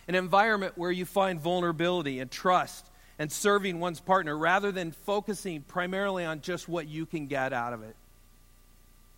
An 0.08 0.16
environment 0.16 0.78
where 0.78 0.92
you 0.92 1.04
find 1.04 1.40
vulnerability 1.40 2.22
and 2.22 2.32
trust 2.32 2.90
and 3.20 3.30
serving 3.30 3.82
one's 3.82 4.00
partner 4.00 4.38
rather 4.38 4.72
than 4.72 4.94
focusing 4.94 5.64
primarily 5.64 6.24
on 6.24 6.40
just 6.40 6.70
what 6.70 6.88
you 6.88 7.06
can 7.06 7.28
get 7.28 7.52
out 7.52 7.74
of 7.74 7.84
it. 7.84 7.94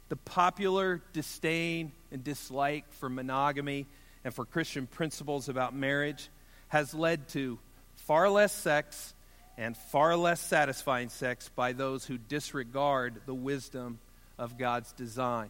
The 0.10 0.16
popular 0.16 1.04
disdain 1.14 1.92
and 2.12 2.24
dislike 2.24 2.92
for 2.94 3.08
monogamy 3.08 3.86
and 4.24 4.34
for 4.34 4.46
Christian 4.46 4.88
principles 4.88 5.48
about 5.48 5.76
marriage 5.76 6.30
has 6.70 6.96
led 6.96 7.28
to 7.30 7.60
far 7.98 8.32
less 8.32 8.52
sex 8.52 9.14
and 9.60 9.78
far 9.78 10.16
less 10.16 10.42
satisfying 10.42 11.10
sex 11.10 11.52
by 11.56 11.74
those 11.74 12.04
who 12.04 12.18
disregard 12.18 13.22
the 13.28 13.36
wisdom 13.36 14.00
of 14.40 14.58
God's 14.58 14.92
design. 14.94 15.50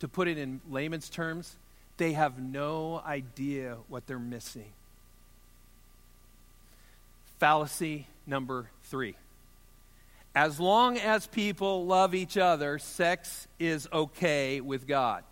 To 0.00 0.08
put 0.08 0.28
it 0.28 0.38
in 0.38 0.60
layman's 0.68 1.08
terms, 1.08 1.56
they 1.96 2.12
have 2.12 2.38
no 2.38 3.02
idea 3.04 3.78
what 3.88 4.06
they're 4.06 4.18
missing. 4.18 4.72
Fallacy 7.38 8.06
number 8.26 8.68
three. 8.84 9.16
As 10.34 10.60
long 10.60 10.98
as 10.98 11.26
people 11.26 11.86
love 11.86 12.14
each 12.14 12.36
other, 12.36 12.78
sex 12.78 13.48
is 13.58 13.88
okay 13.90 14.60
with 14.60 14.86
God. 14.86 15.24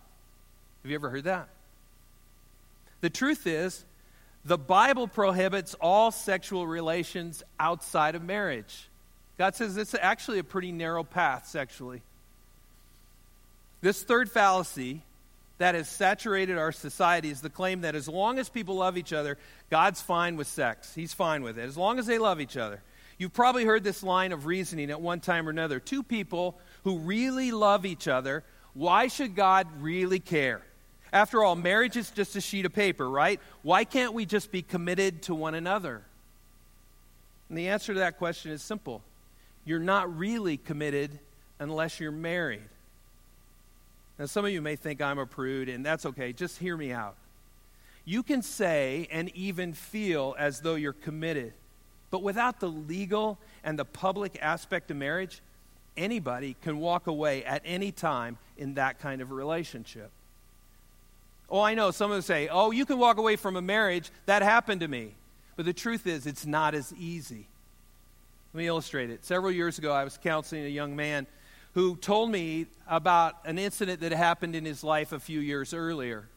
Have 0.82 0.90
you 0.90 0.94
ever 0.94 1.10
heard 1.10 1.24
that? 1.24 1.48
The 3.02 3.10
truth 3.10 3.46
is, 3.46 3.84
the 4.46 4.56
Bible 4.56 5.08
prohibits 5.08 5.74
all 5.74 6.10
sexual 6.10 6.66
relations 6.66 7.42
outside 7.60 8.14
of 8.14 8.22
marriage. 8.22 8.88
God 9.36 9.54
says 9.54 9.76
it's 9.76 9.94
actually 9.94 10.38
a 10.38 10.44
pretty 10.44 10.72
narrow 10.72 11.04
path 11.04 11.48
sexually. 11.48 12.02
This 13.84 14.02
third 14.02 14.30
fallacy 14.30 15.02
that 15.58 15.74
has 15.74 15.90
saturated 15.90 16.56
our 16.56 16.72
society 16.72 17.28
is 17.28 17.42
the 17.42 17.50
claim 17.50 17.82
that 17.82 17.94
as 17.94 18.08
long 18.08 18.38
as 18.38 18.48
people 18.48 18.76
love 18.76 18.96
each 18.96 19.12
other, 19.12 19.36
God's 19.68 20.00
fine 20.00 20.36
with 20.36 20.46
sex. 20.46 20.94
He's 20.94 21.12
fine 21.12 21.42
with 21.42 21.58
it, 21.58 21.66
as 21.66 21.76
long 21.76 21.98
as 21.98 22.06
they 22.06 22.16
love 22.16 22.40
each 22.40 22.56
other. 22.56 22.80
You've 23.18 23.34
probably 23.34 23.66
heard 23.66 23.84
this 23.84 24.02
line 24.02 24.32
of 24.32 24.46
reasoning 24.46 24.90
at 24.90 25.02
one 25.02 25.20
time 25.20 25.46
or 25.46 25.50
another. 25.50 25.80
Two 25.80 26.02
people 26.02 26.58
who 26.84 26.96
really 27.00 27.52
love 27.52 27.84
each 27.84 28.08
other, 28.08 28.42
why 28.72 29.08
should 29.08 29.36
God 29.36 29.66
really 29.80 30.18
care? 30.18 30.62
After 31.12 31.44
all, 31.44 31.54
marriage 31.54 31.98
is 31.98 32.10
just 32.10 32.36
a 32.36 32.40
sheet 32.40 32.64
of 32.64 32.72
paper, 32.72 33.06
right? 33.06 33.38
Why 33.60 33.84
can't 33.84 34.14
we 34.14 34.24
just 34.24 34.50
be 34.50 34.62
committed 34.62 35.20
to 35.24 35.34
one 35.34 35.54
another? 35.54 36.00
And 37.50 37.58
the 37.58 37.68
answer 37.68 37.92
to 37.92 38.00
that 38.00 38.16
question 38.16 38.50
is 38.50 38.62
simple 38.62 39.02
you're 39.66 39.78
not 39.78 40.16
really 40.16 40.56
committed 40.56 41.18
unless 41.60 42.00
you're 42.00 42.12
married. 42.12 42.62
Now, 44.18 44.26
some 44.26 44.44
of 44.44 44.50
you 44.52 44.62
may 44.62 44.76
think 44.76 45.02
I'm 45.02 45.18
a 45.18 45.26
prude, 45.26 45.68
and 45.68 45.84
that's 45.84 46.06
okay. 46.06 46.32
Just 46.32 46.58
hear 46.58 46.76
me 46.76 46.92
out. 46.92 47.16
You 48.04 48.22
can 48.22 48.42
say 48.42 49.08
and 49.10 49.34
even 49.34 49.72
feel 49.72 50.36
as 50.38 50.60
though 50.60 50.74
you're 50.74 50.92
committed, 50.92 51.52
but 52.10 52.22
without 52.22 52.60
the 52.60 52.68
legal 52.68 53.38
and 53.64 53.78
the 53.78 53.84
public 53.84 54.38
aspect 54.40 54.90
of 54.90 54.96
marriage, 54.96 55.40
anybody 55.96 56.54
can 56.62 56.78
walk 56.78 57.06
away 57.06 57.44
at 57.44 57.62
any 57.64 57.90
time 57.90 58.36
in 58.56 58.74
that 58.74 59.00
kind 59.00 59.20
of 59.20 59.30
relationship. 59.30 60.10
Oh, 61.48 61.60
I 61.60 61.74
know. 61.74 61.90
Some 61.90 62.10
of 62.10 62.16
them 62.16 62.22
say, 62.22 62.48
oh, 62.48 62.70
you 62.70 62.86
can 62.86 62.98
walk 62.98 63.16
away 63.16 63.36
from 63.36 63.56
a 63.56 63.62
marriage. 63.62 64.10
That 64.26 64.42
happened 64.42 64.80
to 64.80 64.88
me. 64.88 65.14
But 65.56 65.66
the 65.66 65.72
truth 65.72 66.06
is, 66.06 66.26
it's 66.26 66.46
not 66.46 66.74
as 66.74 66.92
easy. 66.94 67.46
Let 68.52 68.58
me 68.58 68.66
illustrate 68.66 69.10
it. 69.10 69.24
Several 69.24 69.52
years 69.52 69.78
ago, 69.78 69.92
I 69.92 70.04
was 70.04 70.18
counseling 70.18 70.64
a 70.64 70.68
young 70.68 70.94
man 70.96 71.26
who 71.74 71.96
told 71.96 72.30
me 72.30 72.66
about 72.88 73.36
an 73.44 73.58
incident 73.58 74.00
that 74.00 74.12
happened 74.12 74.54
in 74.54 74.64
his 74.64 74.84
life 74.84 75.12
a 75.12 75.20
few 75.20 75.40
years 75.40 75.74
earlier. 75.74 76.28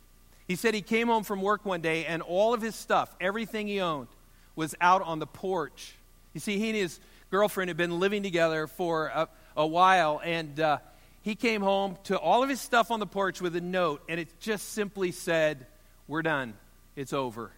He 0.47 0.55
said 0.55 0.73
he 0.73 0.81
came 0.81 1.07
home 1.07 1.23
from 1.23 1.41
work 1.41 1.65
one 1.65 1.81
day 1.81 2.05
and 2.05 2.21
all 2.21 2.53
of 2.53 2.61
his 2.61 2.75
stuff, 2.75 3.15
everything 3.21 3.67
he 3.67 3.79
owned, 3.79 4.07
was 4.55 4.73
out 4.81 5.01
on 5.03 5.19
the 5.19 5.27
porch. 5.27 5.93
You 6.33 6.39
see, 6.39 6.57
he 6.57 6.69
and 6.69 6.77
his 6.77 6.99
girlfriend 7.29 7.69
had 7.69 7.77
been 7.77 7.99
living 7.99 8.23
together 8.23 8.65
for 8.65 9.07
a, 9.07 9.29
a 9.55 9.67
while, 9.67 10.21
and 10.23 10.59
uh, 10.59 10.79
he 11.21 11.35
came 11.35 11.61
home 11.61 11.97
to 12.05 12.17
all 12.17 12.41
of 12.41 12.49
his 12.49 12.61
stuff 12.61 12.89
on 12.89 12.99
the 12.99 13.05
porch 13.05 13.41
with 13.41 13.55
a 13.55 13.61
note, 13.61 14.01
and 14.09 14.19
it 14.19 14.27
just 14.39 14.69
simply 14.69 15.11
said, 15.11 15.67
We're 16.07 16.21
done. 16.23 16.53
It's 16.95 17.13
over. 17.13 17.51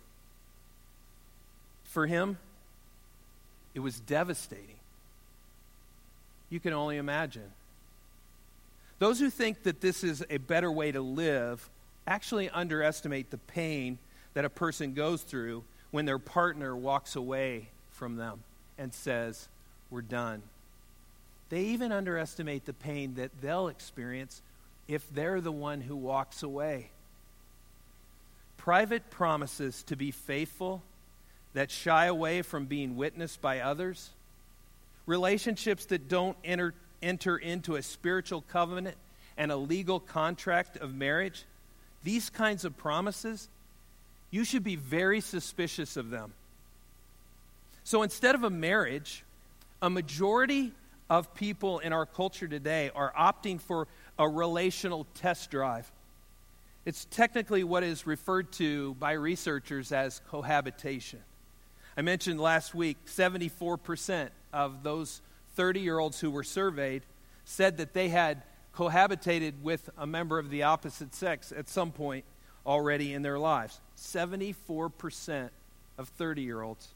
For 1.86 2.06
him, 2.08 2.38
it 3.74 3.80
was 3.80 4.00
devastating. 4.00 4.66
You 6.50 6.60
can 6.60 6.74
only 6.74 6.98
imagine. 6.98 7.52
Those 9.00 9.20
who 9.20 9.30
think 9.30 9.64
that 9.64 9.82
this 9.82 10.04
is 10.04 10.24
a 10.30 10.38
better 10.38 10.72
way 10.72 10.92
to 10.92 11.02
live 11.02 11.70
actually 12.06 12.50
underestimate 12.50 13.32
the 13.32 13.38
pain 13.38 13.98
that 14.34 14.46
a 14.46 14.50
person 14.50 14.94
goes 14.94 15.22
through 15.22 15.64
when 15.92 16.06
their 16.06 16.20
partner 16.20 16.76
walks 16.76 17.16
away 17.16 17.70
from 17.92 18.18
them 18.18 18.44
and 18.78 18.94
says, 18.94 19.48
We're 19.90 20.02
done. 20.02 20.44
They 21.50 21.62
even 21.62 21.92
underestimate 21.92 22.66
the 22.66 22.74
pain 22.74 23.16
that 23.16 23.32
they'll 23.42 23.70
experience 23.70 24.42
if 24.88 25.12
they're 25.14 25.42
the 25.42 25.52
one 25.52 25.82
who 25.82 25.96
walks 25.96 26.44
away. 26.44 26.92
Private 28.58 29.10
promises 29.10 29.84
to 29.84 29.96
be 29.96 30.12
faithful 30.12 30.84
that 31.54 31.72
shy 31.72 32.06
away 32.06 32.42
from 32.42 32.66
being 32.66 32.96
witnessed 32.96 33.42
by 33.42 33.62
others, 33.62 34.10
relationships 35.06 35.86
that 35.86 36.08
don't 36.08 36.38
enter 36.44 36.74
enter 37.02 37.38
into 37.38 37.76
a 37.76 37.84
spiritual 37.84 38.42
covenant 38.42 38.98
and 39.38 39.52
a 39.52 39.56
legal 39.56 40.00
contract 40.00 40.78
of 40.78 40.94
marriage, 40.94 41.46
these 42.04 42.30
kinds 42.30 42.66
of 42.66 42.78
promises, 42.78 43.50
you 44.32 44.44
should 44.44 44.64
be 44.64 44.76
very 44.76 45.22
suspicious 45.22 45.98
of 45.98 46.10
them. 46.10 46.34
So 47.84 48.04
instead 48.04 48.36
of 48.36 48.44
a 48.44 48.50
marriage, 48.50 49.24
a 49.82 49.90
majority 49.90 50.72
of 51.10 51.34
people 51.34 51.80
in 51.80 51.92
our 51.92 52.06
culture 52.06 52.48
today 52.48 52.92
are 52.94 53.12
opting 53.18 53.60
for 53.60 53.88
a 54.18 54.28
relational 54.28 55.08
test 55.16 55.50
drive. 55.50 55.92
It's 56.86 57.06
technically 57.06 57.64
what 57.64 57.84
is 57.84 58.06
referred 58.06 58.52
to 58.54 58.94
by 58.96 59.14
researchers 59.14 59.92
as 59.92 60.22
cohabitation. 60.30 61.20
I 61.98 62.02
mentioned 62.02 62.40
last 62.40 62.76
week 62.76 62.98
74% 63.08 64.30
of 64.54 64.84
those 64.84 65.22
30 65.60 65.82
year 65.82 66.00
olds 66.00 66.22
who 66.22 66.32
were 66.32 66.46
surveyed 66.46 67.02
said 67.44 67.80
that 67.80 67.94
they 67.94 68.08
had 68.08 68.44
cohabitated 68.74 69.62
with 69.62 69.90
a 69.98 70.08
member 70.08 70.40
of 70.40 70.50
the 70.50 70.64
opposite 70.64 71.14
sex 71.14 71.52
at 71.52 71.68
some 71.68 71.92
point 71.92 72.24
already 72.66 73.14
in 73.14 73.24
their 73.24 73.38
lives. 73.38 73.82
74% 73.98 75.50
of 75.98 76.08
30 76.08 76.42
year 76.44 76.62
olds. 76.62 76.88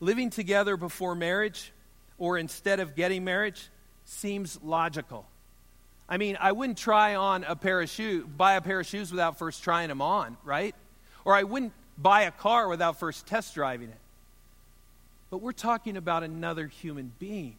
Living 0.00 0.28
together 0.28 0.76
before 0.76 1.14
marriage 1.14 1.72
or 2.18 2.36
instead 2.36 2.78
of 2.78 2.94
getting 2.94 3.24
marriage 3.24 3.70
seems 4.04 4.58
logical. 4.62 5.24
I 6.10 6.18
mean, 6.18 6.36
I 6.38 6.52
wouldn't 6.52 6.76
try 6.76 7.14
on 7.14 7.44
a 7.44 7.56
pair 7.56 7.80
of 7.80 7.88
shoes, 7.88 8.26
buy 8.36 8.56
a 8.56 8.60
pair 8.60 8.80
of 8.80 8.86
shoes 8.86 9.10
without 9.10 9.38
first 9.38 9.64
trying 9.64 9.88
them 9.88 10.02
on, 10.02 10.36
right? 10.44 10.74
Or 11.24 11.34
I 11.34 11.44
wouldn't 11.44 11.72
buy 11.96 12.24
a 12.24 12.30
car 12.30 12.68
without 12.68 12.98
first 12.98 13.26
test 13.26 13.54
driving 13.54 13.88
it. 13.88 14.01
But 15.32 15.40
we're 15.40 15.52
talking 15.52 15.96
about 15.96 16.22
another 16.22 16.66
human 16.66 17.10
being. 17.18 17.56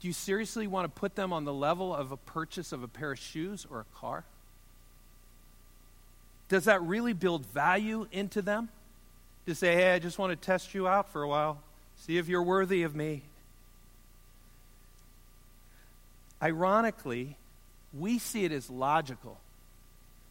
Do 0.00 0.08
you 0.08 0.12
seriously 0.12 0.66
want 0.66 0.84
to 0.84 1.00
put 1.00 1.14
them 1.14 1.32
on 1.32 1.46
the 1.46 1.54
level 1.54 1.94
of 1.94 2.12
a 2.12 2.18
purchase 2.18 2.70
of 2.70 2.82
a 2.82 2.86
pair 2.86 3.12
of 3.12 3.18
shoes 3.18 3.66
or 3.70 3.80
a 3.80 3.98
car? 3.98 4.24
Does 6.50 6.66
that 6.66 6.82
really 6.82 7.14
build 7.14 7.46
value 7.46 8.08
into 8.12 8.42
them? 8.42 8.68
To 9.46 9.54
say, 9.54 9.74
hey, 9.74 9.94
I 9.94 10.00
just 10.00 10.18
want 10.18 10.30
to 10.30 10.36
test 10.36 10.74
you 10.74 10.86
out 10.86 11.08
for 11.08 11.22
a 11.22 11.28
while, 11.28 11.62
see 12.00 12.18
if 12.18 12.28
you're 12.28 12.42
worthy 12.42 12.82
of 12.82 12.94
me. 12.94 13.22
Ironically, 16.42 17.36
we 17.98 18.18
see 18.18 18.44
it 18.44 18.52
as 18.52 18.68
logical. 18.68 19.38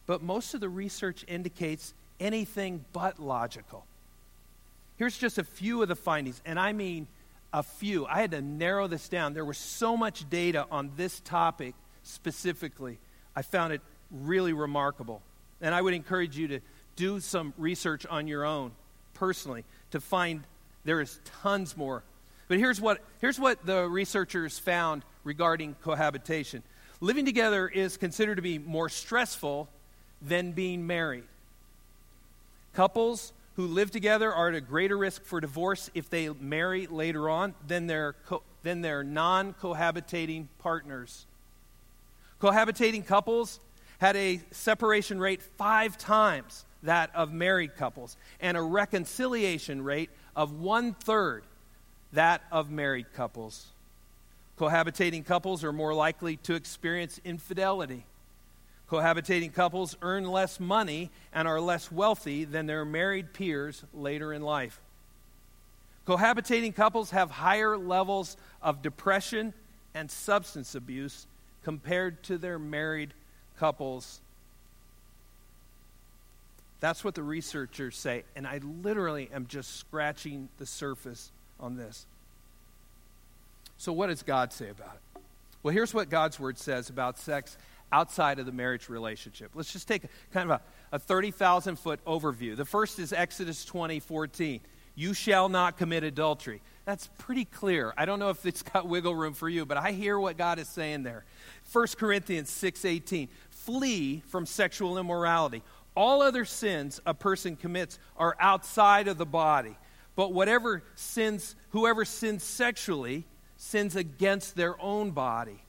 But 0.06 0.22
most 0.22 0.54
of 0.54 0.60
the 0.60 0.68
research 0.68 1.24
indicates 1.26 1.92
anything 2.20 2.84
but 2.92 3.18
logical. 3.18 3.84
Here's 4.98 5.16
just 5.16 5.38
a 5.38 5.44
few 5.44 5.80
of 5.82 5.88
the 5.88 5.96
findings, 5.96 6.42
and 6.44 6.58
I 6.58 6.72
mean 6.72 7.06
a 7.52 7.62
few. 7.62 8.04
I 8.06 8.20
had 8.20 8.32
to 8.32 8.42
narrow 8.42 8.86
this 8.88 9.08
down. 9.08 9.32
There 9.32 9.44
was 9.44 9.58
so 9.58 9.96
much 9.96 10.28
data 10.28 10.66
on 10.70 10.90
this 10.96 11.20
topic 11.20 11.74
specifically. 12.02 12.98
I 13.34 13.42
found 13.42 13.72
it 13.72 13.80
really 14.10 14.52
remarkable. 14.52 15.22
And 15.60 15.74
I 15.74 15.80
would 15.80 15.94
encourage 15.94 16.36
you 16.36 16.48
to 16.48 16.60
do 16.96 17.20
some 17.20 17.54
research 17.56 18.06
on 18.06 18.26
your 18.26 18.44
own 18.44 18.72
personally 19.14 19.64
to 19.90 20.00
find 20.00 20.42
there 20.84 21.00
is 21.00 21.20
tons 21.42 21.76
more. 21.76 22.02
But 22.48 22.58
here's 22.58 22.80
what, 22.80 23.00
here's 23.20 23.38
what 23.38 23.64
the 23.64 23.88
researchers 23.88 24.58
found 24.58 25.04
regarding 25.24 25.74
cohabitation 25.82 26.62
living 27.00 27.24
together 27.24 27.68
is 27.68 27.96
considered 27.96 28.36
to 28.36 28.42
be 28.42 28.58
more 28.58 28.88
stressful 28.88 29.68
than 30.20 30.52
being 30.52 30.86
married. 30.86 31.24
Couples 32.74 33.32
who 33.58 33.66
live 33.66 33.90
together 33.90 34.32
are 34.32 34.50
at 34.50 34.54
a 34.54 34.60
greater 34.60 34.96
risk 34.96 35.24
for 35.24 35.40
divorce 35.40 35.90
if 35.92 36.08
they 36.08 36.28
marry 36.28 36.86
later 36.86 37.28
on 37.28 37.52
than 37.66 37.88
their, 37.88 38.14
co- 38.24 38.44
than 38.62 38.82
their 38.82 39.02
non 39.02 39.52
cohabitating 39.52 40.46
partners. 40.60 41.26
Cohabitating 42.40 43.04
couples 43.04 43.58
had 43.98 44.14
a 44.14 44.40
separation 44.52 45.18
rate 45.18 45.42
five 45.42 45.98
times 45.98 46.64
that 46.84 47.10
of 47.16 47.32
married 47.32 47.74
couples 47.74 48.16
and 48.40 48.56
a 48.56 48.62
reconciliation 48.62 49.82
rate 49.82 50.10
of 50.36 50.60
one 50.60 50.94
third 50.94 51.42
that 52.12 52.42
of 52.52 52.70
married 52.70 53.12
couples. 53.12 53.66
Cohabitating 54.56 55.26
couples 55.26 55.64
are 55.64 55.72
more 55.72 55.94
likely 55.94 56.36
to 56.36 56.54
experience 56.54 57.20
infidelity. 57.24 58.04
Cohabitating 58.90 59.52
couples 59.52 59.96
earn 60.00 60.24
less 60.24 60.58
money 60.58 61.10
and 61.32 61.46
are 61.46 61.60
less 61.60 61.92
wealthy 61.92 62.44
than 62.44 62.66
their 62.66 62.84
married 62.84 63.32
peers 63.34 63.84
later 63.92 64.32
in 64.32 64.42
life. 64.42 64.80
Cohabitating 66.06 66.74
couples 66.74 67.10
have 67.10 67.30
higher 67.30 67.76
levels 67.76 68.38
of 68.62 68.80
depression 68.80 69.52
and 69.94 70.10
substance 70.10 70.74
abuse 70.74 71.26
compared 71.62 72.22
to 72.22 72.38
their 72.38 72.58
married 72.58 73.12
couples. 73.58 74.20
That's 76.80 77.04
what 77.04 77.14
the 77.14 77.22
researchers 77.22 77.96
say, 77.96 78.24
and 78.34 78.46
I 78.46 78.60
literally 78.82 79.28
am 79.34 79.46
just 79.48 79.76
scratching 79.76 80.48
the 80.56 80.64
surface 80.64 81.30
on 81.60 81.76
this. 81.76 82.06
So, 83.76 83.92
what 83.92 84.06
does 84.06 84.22
God 84.22 84.52
say 84.52 84.70
about 84.70 84.94
it? 84.94 85.20
Well, 85.62 85.74
here's 85.74 85.92
what 85.92 86.08
God's 86.08 86.40
word 86.40 86.56
says 86.56 86.88
about 86.88 87.18
sex 87.18 87.58
outside 87.92 88.38
of 88.38 88.46
the 88.46 88.52
marriage 88.52 88.88
relationship. 88.88 89.52
Let's 89.54 89.72
just 89.72 89.88
take 89.88 90.02
kind 90.32 90.50
of 90.50 90.60
a, 90.92 90.96
a 90.96 90.98
30,000 90.98 91.76
foot 91.78 92.04
overview. 92.04 92.56
The 92.56 92.64
first 92.64 92.98
is 92.98 93.12
Exodus 93.12 93.64
20 93.64 94.00
14. 94.00 94.60
You 94.94 95.14
shall 95.14 95.48
not 95.48 95.76
commit 95.76 96.02
adultery. 96.02 96.60
That's 96.84 97.08
pretty 97.18 97.44
clear. 97.44 97.94
I 97.96 98.04
don't 98.04 98.18
know 98.18 98.30
if 98.30 98.44
it's 98.44 98.62
got 98.62 98.88
wiggle 98.88 99.14
room 99.14 99.32
for 99.32 99.48
you, 99.48 99.64
but 99.64 99.76
I 99.76 99.92
hear 99.92 100.18
what 100.18 100.36
God 100.36 100.58
is 100.58 100.68
saying 100.68 101.04
there. 101.04 101.24
1 101.72 101.86
Corinthians 101.96 102.50
6 102.50 102.84
18. 102.84 103.28
Flee 103.50 104.22
from 104.26 104.44
sexual 104.46 104.98
immorality. 104.98 105.62
All 105.94 106.22
other 106.22 106.44
sins 106.44 107.00
a 107.06 107.14
person 107.14 107.56
commits 107.56 107.98
are 108.16 108.36
outside 108.40 109.06
of 109.06 109.18
the 109.18 109.26
body. 109.26 109.76
But 110.16 110.32
whatever 110.32 110.82
sins, 110.96 111.54
whoever 111.70 112.04
sins 112.04 112.42
sexually 112.42 113.24
sins 113.56 113.94
against 113.94 114.56
their 114.56 114.80
own 114.80 115.12
body. 115.12 115.62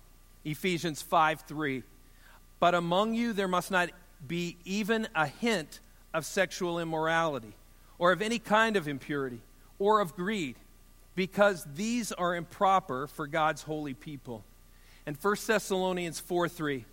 Ephesians 0.46 1.02
5 1.02 1.42
3. 1.42 1.84
But 2.60 2.76
among 2.76 3.14
you 3.14 3.34
there 3.34 3.48
must 3.48 3.72
not 3.72 3.90
be 4.28 4.58
even 4.66 5.08
a 5.16 5.28
hint 5.28 5.80
of 6.14 6.26
sexual 6.26 6.80
immorality, 6.80 7.56
or 7.98 8.12
of 8.12 8.22
any 8.22 8.40
kind 8.40 8.76
of 8.76 8.88
impurity, 8.88 9.42
or 9.78 10.02
of 10.02 10.16
greed, 10.16 10.56
because 11.16 11.66
these 11.76 12.12
are 12.12 12.36
improper 12.36 13.08
for 13.08 13.28
God's 13.28 13.64
holy 13.64 13.94
people. 13.94 14.44
And 15.06 15.18
1 15.18 15.36
Thessalonians 15.48 16.20
4 16.20 16.50
3, 16.50 16.86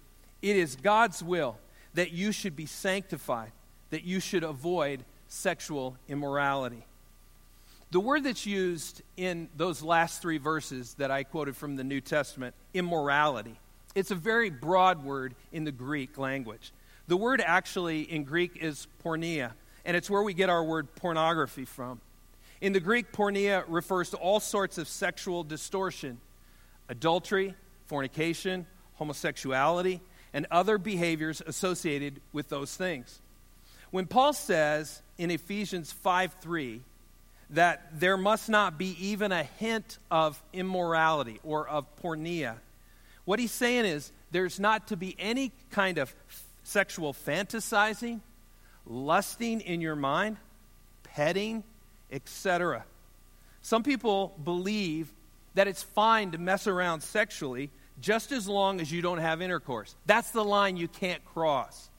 it 0.42 0.56
is 0.56 0.76
God's 0.76 1.22
will 1.22 1.58
that 1.94 2.12
you 2.12 2.30
should 2.30 2.54
be 2.54 2.66
sanctified, 2.66 3.52
that 3.90 4.04
you 4.04 4.20
should 4.20 4.44
avoid 4.44 5.04
sexual 5.28 5.96
immorality. 6.08 6.84
The 7.90 8.00
word 8.00 8.24
that's 8.24 8.46
used 8.46 9.02
in 9.16 9.48
those 9.56 9.82
last 9.82 10.20
three 10.20 10.38
verses 10.38 10.94
that 10.94 11.10
I 11.10 11.24
quoted 11.24 11.56
from 11.56 11.76
the 11.76 11.84
New 11.84 12.00
Testament, 12.00 12.54
immorality, 12.74 13.58
it's 13.96 14.10
a 14.10 14.14
very 14.14 14.50
broad 14.50 15.02
word 15.02 15.34
in 15.52 15.64
the 15.64 15.72
Greek 15.72 16.18
language. 16.18 16.70
The 17.08 17.16
word 17.16 17.42
actually 17.44 18.02
in 18.02 18.24
Greek 18.24 18.58
is 18.60 18.86
porneia, 19.02 19.52
and 19.86 19.96
it's 19.96 20.10
where 20.10 20.22
we 20.22 20.34
get 20.34 20.50
our 20.50 20.62
word 20.62 20.94
pornography 20.96 21.64
from. 21.64 22.00
In 22.60 22.74
the 22.74 22.80
Greek, 22.80 23.10
porneia 23.10 23.64
refers 23.66 24.10
to 24.10 24.18
all 24.18 24.38
sorts 24.38 24.76
of 24.76 24.86
sexual 24.86 25.42
distortion 25.42 26.20
adultery, 26.88 27.54
fornication, 27.86 28.66
homosexuality, 28.96 30.00
and 30.32 30.46
other 30.50 30.76
behaviors 30.76 31.42
associated 31.46 32.20
with 32.32 32.50
those 32.50 32.76
things. 32.76 33.20
When 33.90 34.06
Paul 34.06 34.34
says 34.34 35.00
in 35.16 35.30
Ephesians 35.30 35.90
5 35.90 36.34
3 36.40 36.82
that 37.50 37.98
there 37.98 38.18
must 38.18 38.50
not 38.50 38.76
be 38.76 38.94
even 39.06 39.32
a 39.32 39.44
hint 39.44 39.98
of 40.10 40.42
immorality 40.52 41.40
or 41.42 41.66
of 41.66 41.86
porneia, 42.02 42.56
what 43.26 43.38
he's 43.38 43.52
saying 43.52 43.84
is 43.84 44.10
there's 44.30 44.58
not 44.58 44.88
to 44.88 44.96
be 44.96 45.14
any 45.18 45.52
kind 45.70 45.98
of 45.98 46.14
sexual 46.62 47.12
fantasizing, 47.12 48.20
lusting 48.86 49.60
in 49.60 49.82
your 49.82 49.96
mind, 49.96 50.38
petting, 51.02 51.62
etc. 52.10 52.84
Some 53.62 53.82
people 53.82 54.34
believe 54.42 55.12
that 55.54 55.68
it's 55.68 55.82
fine 55.82 56.30
to 56.30 56.38
mess 56.38 56.66
around 56.66 57.02
sexually 57.02 57.70
just 58.00 58.30
as 58.30 58.46
long 58.46 58.80
as 58.80 58.92
you 58.92 59.02
don't 59.02 59.18
have 59.18 59.42
intercourse. 59.42 59.96
That's 60.06 60.30
the 60.30 60.44
line 60.44 60.76
you 60.76 60.88
can't 60.88 61.24
cross. 61.24 61.90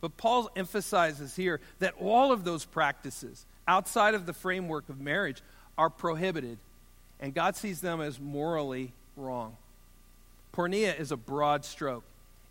But 0.00 0.16
Paul 0.16 0.50
emphasizes 0.54 1.34
here 1.34 1.60
that 1.78 1.94
all 2.00 2.32
of 2.32 2.44
those 2.44 2.64
practices 2.64 3.44
outside 3.66 4.14
of 4.14 4.26
the 4.26 4.32
framework 4.32 4.88
of 4.88 5.00
marriage 5.00 5.42
are 5.76 5.90
prohibited, 5.90 6.58
and 7.18 7.34
God 7.34 7.56
sees 7.56 7.80
them 7.80 8.00
as 8.00 8.20
morally 8.20 8.92
wrong. 9.16 9.56
Porneia 10.52 10.98
is 10.98 11.12
a 11.12 11.16
broad 11.16 11.64
stroke, 11.64 12.04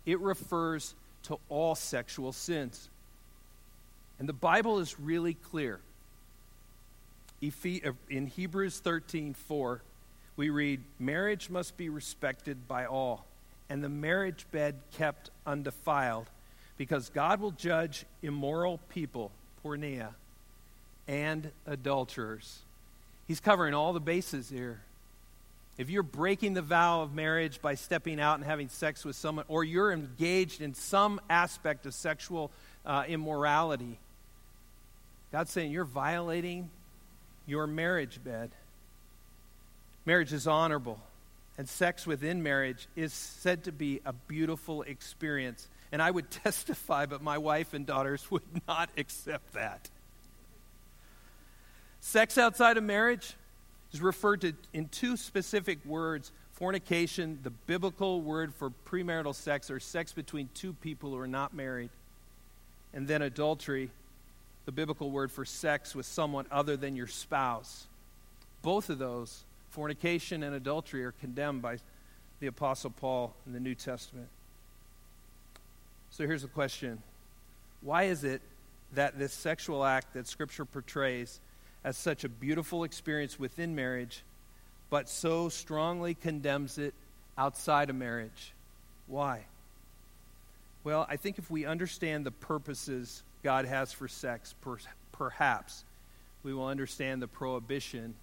it 0.06 0.20
refers 0.20 0.94
to 1.24 1.38
all 1.48 1.74
sexual 1.74 2.32
sins. 2.32 2.88
And 4.18 4.28
the 4.28 4.34
Bible 4.34 4.78
is 4.78 4.98
really 5.00 5.34
clear. 5.34 5.80
Uh, 7.42 7.92
in 8.10 8.26
Hebrews 8.26 8.78
13 8.80 9.34
4, 9.34 9.80
we 10.36 10.50
read, 10.50 10.80
Marriage 10.98 11.48
must 11.48 11.76
be 11.76 11.88
respected 11.88 12.68
by 12.68 12.84
all, 12.86 13.24
and 13.68 13.82
the 13.82 13.88
marriage 13.88 14.46
bed 14.52 14.74
kept 14.96 15.30
undefiled, 15.46 16.26
because 16.76 17.08
God 17.08 17.40
will 17.40 17.50
judge 17.50 18.04
immoral 18.22 18.78
people, 18.90 19.30
porneia, 19.64 20.08
and 21.08 21.50
adulterers. 21.66 22.60
He's 23.26 23.40
covering 23.40 23.74
all 23.74 23.92
the 23.92 24.00
bases 24.00 24.50
here. 24.50 24.80
If 25.78 25.88
you're 25.88 26.02
breaking 26.02 26.54
the 26.54 26.62
vow 26.62 27.02
of 27.02 27.14
marriage 27.14 27.62
by 27.62 27.74
stepping 27.74 28.20
out 28.20 28.36
and 28.36 28.44
having 28.44 28.68
sex 28.68 29.04
with 29.04 29.16
someone, 29.16 29.44
or 29.48 29.64
you're 29.64 29.92
engaged 29.92 30.60
in 30.60 30.74
some 30.74 31.20
aspect 31.30 31.86
of 31.86 31.94
sexual 31.94 32.50
uh, 32.84 33.04
immorality, 33.08 33.98
God's 35.32 35.50
saying 35.50 35.70
you're 35.70 35.84
violating 35.84 36.70
your 37.46 37.66
marriage 37.66 38.22
bed. 38.22 38.50
Marriage 40.04 40.32
is 40.32 40.46
honorable, 40.46 40.98
and 41.56 41.68
sex 41.68 42.06
within 42.06 42.42
marriage 42.42 42.88
is 42.96 43.12
said 43.12 43.64
to 43.64 43.72
be 43.72 44.00
a 44.04 44.12
beautiful 44.12 44.82
experience. 44.82 45.68
And 45.92 46.02
I 46.02 46.10
would 46.10 46.30
testify, 46.30 47.06
but 47.06 47.22
my 47.22 47.38
wife 47.38 47.74
and 47.74 47.86
daughters 47.86 48.30
would 48.30 48.42
not 48.68 48.90
accept 48.96 49.52
that. 49.54 49.88
Sex 52.00 52.38
outside 52.38 52.76
of 52.76 52.82
marriage 52.82 53.34
is 53.92 54.00
referred 54.00 54.40
to 54.42 54.54
in 54.72 54.88
two 54.88 55.16
specific 55.16 55.78
words 55.84 56.32
fornication, 56.52 57.38
the 57.42 57.50
biblical 57.50 58.20
word 58.20 58.52
for 58.54 58.70
premarital 58.86 59.34
sex 59.34 59.70
or 59.70 59.80
sex 59.80 60.12
between 60.12 60.48
two 60.52 60.74
people 60.74 61.10
who 61.10 61.18
are 61.18 61.26
not 61.26 61.54
married, 61.54 61.88
and 62.92 63.08
then 63.08 63.22
adultery, 63.22 63.90
the 64.66 64.72
biblical 64.72 65.10
word 65.10 65.32
for 65.32 65.46
sex 65.46 65.94
with 65.94 66.04
someone 66.04 66.44
other 66.50 66.76
than 66.76 66.96
your 66.96 67.06
spouse. 67.06 67.86
Both 68.60 68.90
of 68.90 68.98
those, 68.98 69.42
fornication 69.70 70.42
and 70.42 70.54
adultery, 70.54 71.02
are 71.02 71.12
condemned 71.12 71.62
by 71.62 71.78
the 72.40 72.46
Apostle 72.46 72.90
Paul 72.90 73.34
in 73.46 73.54
the 73.54 73.60
New 73.60 73.74
Testament. 73.74 74.28
So 76.10 76.26
here's 76.26 76.42
the 76.42 76.48
question 76.48 77.02
Why 77.80 78.04
is 78.04 78.22
it 78.22 78.42
that 78.92 79.18
this 79.18 79.32
sexual 79.32 79.82
act 79.82 80.12
that 80.12 80.26
Scripture 80.26 80.66
portrays 80.66 81.40
as 81.84 81.96
such 81.96 82.24
a 82.24 82.28
beautiful 82.28 82.84
experience 82.84 83.38
within 83.38 83.74
marriage, 83.74 84.22
but 84.90 85.08
so 85.08 85.48
strongly 85.48 86.14
condemns 86.14 86.78
it 86.78 86.94
outside 87.38 87.90
of 87.90 87.96
marriage. 87.96 88.52
Why? 89.06 89.44
Well, 90.84 91.06
I 91.08 91.16
think 91.16 91.38
if 91.38 91.50
we 91.50 91.64
understand 91.64 92.24
the 92.24 92.30
purposes 92.30 93.22
God 93.42 93.64
has 93.64 93.92
for 93.92 94.08
sex, 94.08 94.54
per- 94.60 94.78
perhaps 95.12 95.84
we 96.42 96.54
will 96.54 96.66
understand 96.66 97.22
the 97.22 97.28
prohibition 97.28 98.14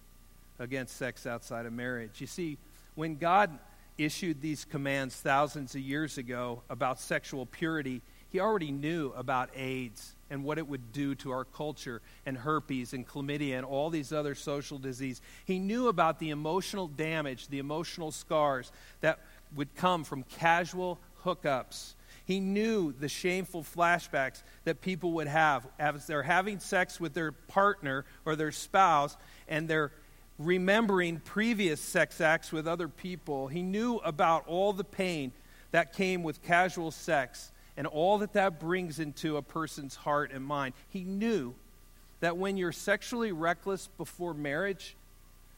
against 0.58 0.96
sex 0.96 1.26
outside 1.26 1.66
of 1.66 1.72
marriage. 1.72 2.20
You 2.20 2.26
see, 2.26 2.58
when 2.94 3.16
God 3.16 3.58
issued 3.96 4.40
these 4.40 4.64
commands 4.64 5.14
thousands 5.16 5.74
of 5.74 5.80
years 5.80 6.18
ago 6.18 6.62
about 6.70 7.00
sexual 7.00 7.46
purity, 7.46 8.00
he 8.30 8.40
already 8.40 8.70
knew 8.70 9.12
about 9.16 9.50
AIDS 9.56 10.14
and 10.30 10.44
what 10.44 10.58
it 10.58 10.68
would 10.68 10.92
do 10.92 11.14
to 11.16 11.30
our 11.30 11.44
culture 11.44 12.02
and 12.26 12.36
herpes 12.36 12.92
and 12.92 13.08
chlamydia 13.08 13.56
and 13.56 13.64
all 13.64 13.88
these 13.88 14.12
other 14.12 14.34
social 14.34 14.78
diseases. 14.78 15.22
He 15.46 15.58
knew 15.58 15.88
about 15.88 16.18
the 16.18 16.30
emotional 16.30 16.88
damage, 16.88 17.48
the 17.48 17.58
emotional 17.58 18.10
scars 18.10 18.70
that 19.00 19.20
would 19.54 19.74
come 19.74 20.04
from 20.04 20.24
casual 20.24 20.98
hookups. 21.24 21.94
He 22.26 22.40
knew 22.40 22.92
the 22.92 23.08
shameful 23.08 23.62
flashbacks 23.62 24.42
that 24.64 24.82
people 24.82 25.12
would 25.12 25.28
have 25.28 25.66
as 25.78 26.06
they're 26.06 26.22
having 26.22 26.58
sex 26.58 27.00
with 27.00 27.14
their 27.14 27.32
partner 27.32 28.04
or 28.26 28.36
their 28.36 28.52
spouse 28.52 29.16
and 29.48 29.66
they're 29.66 29.92
remembering 30.38 31.20
previous 31.20 31.80
sex 31.80 32.20
acts 32.20 32.52
with 32.52 32.68
other 32.68 32.88
people. 32.88 33.48
He 33.48 33.62
knew 33.62 33.96
about 33.96 34.46
all 34.46 34.74
the 34.74 34.84
pain 34.84 35.32
that 35.70 35.94
came 35.94 36.22
with 36.22 36.42
casual 36.42 36.90
sex 36.90 37.50
and 37.78 37.86
all 37.86 38.18
that 38.18 38.34
that 38.34 38.60
brings 38.60 38.98
into 38.98 39.38
a 39.38 39.42
person's 39.42 39.96
heart 39.96 40.32
and 40.32 40.44
mind. 40.44 40.74
He 40.90 41.04
knew 41.04 41.54
that 42.20 42.36
when 42.36 42.58
you're 42.58 42.72
sexually 42.72 43.32
reckless 43.32 43.88
before 43.96 44.34
marriage, 44.34 44.94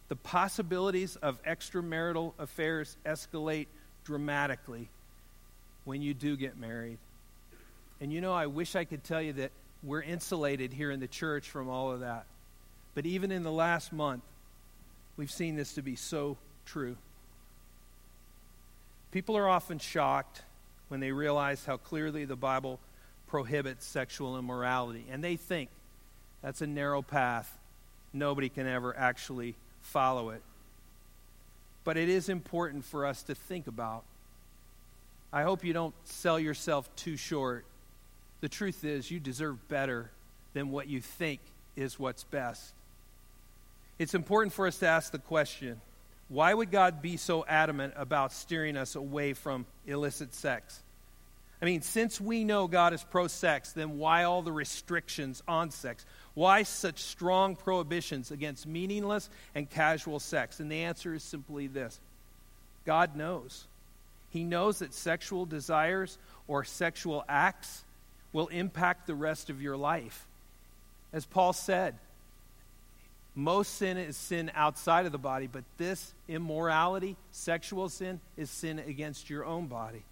the 0.09 0.15
possibilities 0.15 1.17
of 1.17 1.43
extramarital 1.43 2.35
affairs 2.39 2.97
escalate 3.05 3.67
dramatically 4.05 4.89
when 5.85 6.03
you 6.03 6.15
do 6.15 6.37
get 6.37 6.57
married. 6.57 6.99
And 8.01 8.13
you 8.13 8.21
know, 8.21 8.33
I 8.33 8.47
wish 8.47 8.77
I 8.77 8.85
could 8.85 9.03
tell 9.03 9.21
you 9.21 9.33
that 9.33 9.51
we're 9.83 10.03
insulated 10.03 10.73
here 10.73 10.93
in 10.93 11.01
the 11.01 11.09
church 11.09 11.51
from 11.51 11.69
all 11.69 11.91
of 11.91 12.01
that. 12.01 12.27
But 12.95 13.05
even 13.07 13.33
in 13.33 13.43
the 13.43 13.53
last 13.53 13.93
month, 13.93 14.23
We've 15.21 15.31
seen 15.31 15.55
this 15.55 15.75
to 15.75 15.83
be 15.83 15.97
so 15.97 16.39
true. 16.65 16.97
People 19.11 19.37
are 19.37 19.47
often 19.47 19.79
shocked 19.79 20.41
when 20.91 21.01
they 21.01 21.13
realize 21.13 21.65
how 21.65 21.79
clearly 21.79 22.27
the 22.27 22.37
Bible 22.37 22.79
prohibits 23.27 23.87
sexual 23.87 24.39
immorality, 24.39 25.07
and 25.11 25.25
they 25.25 25.37
think 25.37 25.71
that's 26.43 26.61
a 26.61 26.67
narrow 26.67 27.01
path. 27.01 27.59
Nobody 28.13 28.49
can 28.49 28.67
ever 28.67 28.95
actually 28.97 29.55
follow 29.81 30.31
it. 30.31 30.43
But 31.85 31.97
it 31.97 32.11
is 32.11 32.29
important 32.29 32.85
for 32.85 33.07
us 33.07 33.23
to 33.25 33.35
think 33.35 33.67
about. 33.67 34.05
I 35.33 35.45
hope 35.45 35.65
you 35.65 35.73
don't 35.73 35.95
sell 36.05 36.39
yourself 36.39 36.95
too 36.97 37.17
short. 37.17 37.65
The 38.43 38.49
truth 38.49 38.85
is, 38.85 39.11
you 39.11 39.19
deserve 39.19 39.67
better 39.69 40.11
than 40.53 40.71
what 40.71 40.89
you 40.89 41.01
think 41.01 41.41
is 41.77 41.99
what's 41.99 42.25
best 42.25 42.75
it's 44.01 44.15
important 44.15 44.55
for 44.55 44.67
us 44.67 44.79
to 44.79 44.87
ask 44.87 45.13
the 45.13 45.19
question 45.19 45.79
why 46.31 46.55
would 46.55 46.71
God 46.71 47.03
be 47.03 47.17
so 47.17 47.45
adamant 47.45 47.95
about 47.97 48.33
steering 48.33 48.77
us 48.77 48.95
away 48.95 49.33
from 49.33 49.67
illicit 49.85 50.33
sex? 50.33 50.81
I 51.61 51.65
mean, 51.65 51.83
since 51.83 52.21
we 52.21 52.45
know 52.45 52.69
God 52.69 52.95
is 52.95 53.03
pro 53.03 53.27
sex, 53.27 53.73
then 53.73 53.99
why 53.99 54.25
all 54.25 54.41
the 54.41 54.53
restrictions 54.53 55.43
on 55.47 55.73
sex? 55.73 56.07
Why 56.35 56.63
such 56.63 57.01
strong 57.03 57.57
prohibitions 57.57 58.31
against 58.31 58.67
meaningless 58.67 59.29
and 59.57 59.69
casual 59.69 60.21
sex? 60.21 60.61
And 60.61 60.71
the 60.71 60.85
answer 60.85 61.13
is 61.13 61.25
simply 61.25 61.67
this 61.67 61.99
God 62.87 63.17
knows. 63.17 63.67
He 64.31 64.45
knows 64.45 64.79
that 64.79 64.95
sexual 64.95 65.45
desires 65.45 66.17
or 66.47 66.63
sexual 66.63 67.25
acts 67.29 67.83
will 68.33 68.47
impact 68.47 69.09
the 69.09 69.17
rest 69.17 69.51
of 69.51 69.61
your 69.61 69.77
life. 69.77 70.27
As 71.13 71.27
Paul 71.27 71.53
said, 71.53 71.97
most 73.35 73.77
sin 73.77 73.97
is 73.97 74.17
sin 74.17 74.51
outside 74.55 75.07
of 75.07 75.13
the 75.13 75.19
body, 75.19 75.47
but 75.47 75.65
this 75.79 76.13
immorality, 76.29 77.17
sexual 77.31 77.89
sin, 77.89 78.21
is 78.37 78.51
sin 78.51 78.79
against 78.81 79.31
your 79.31 79.45
own 79.45 79.67
body. 79.67 80.03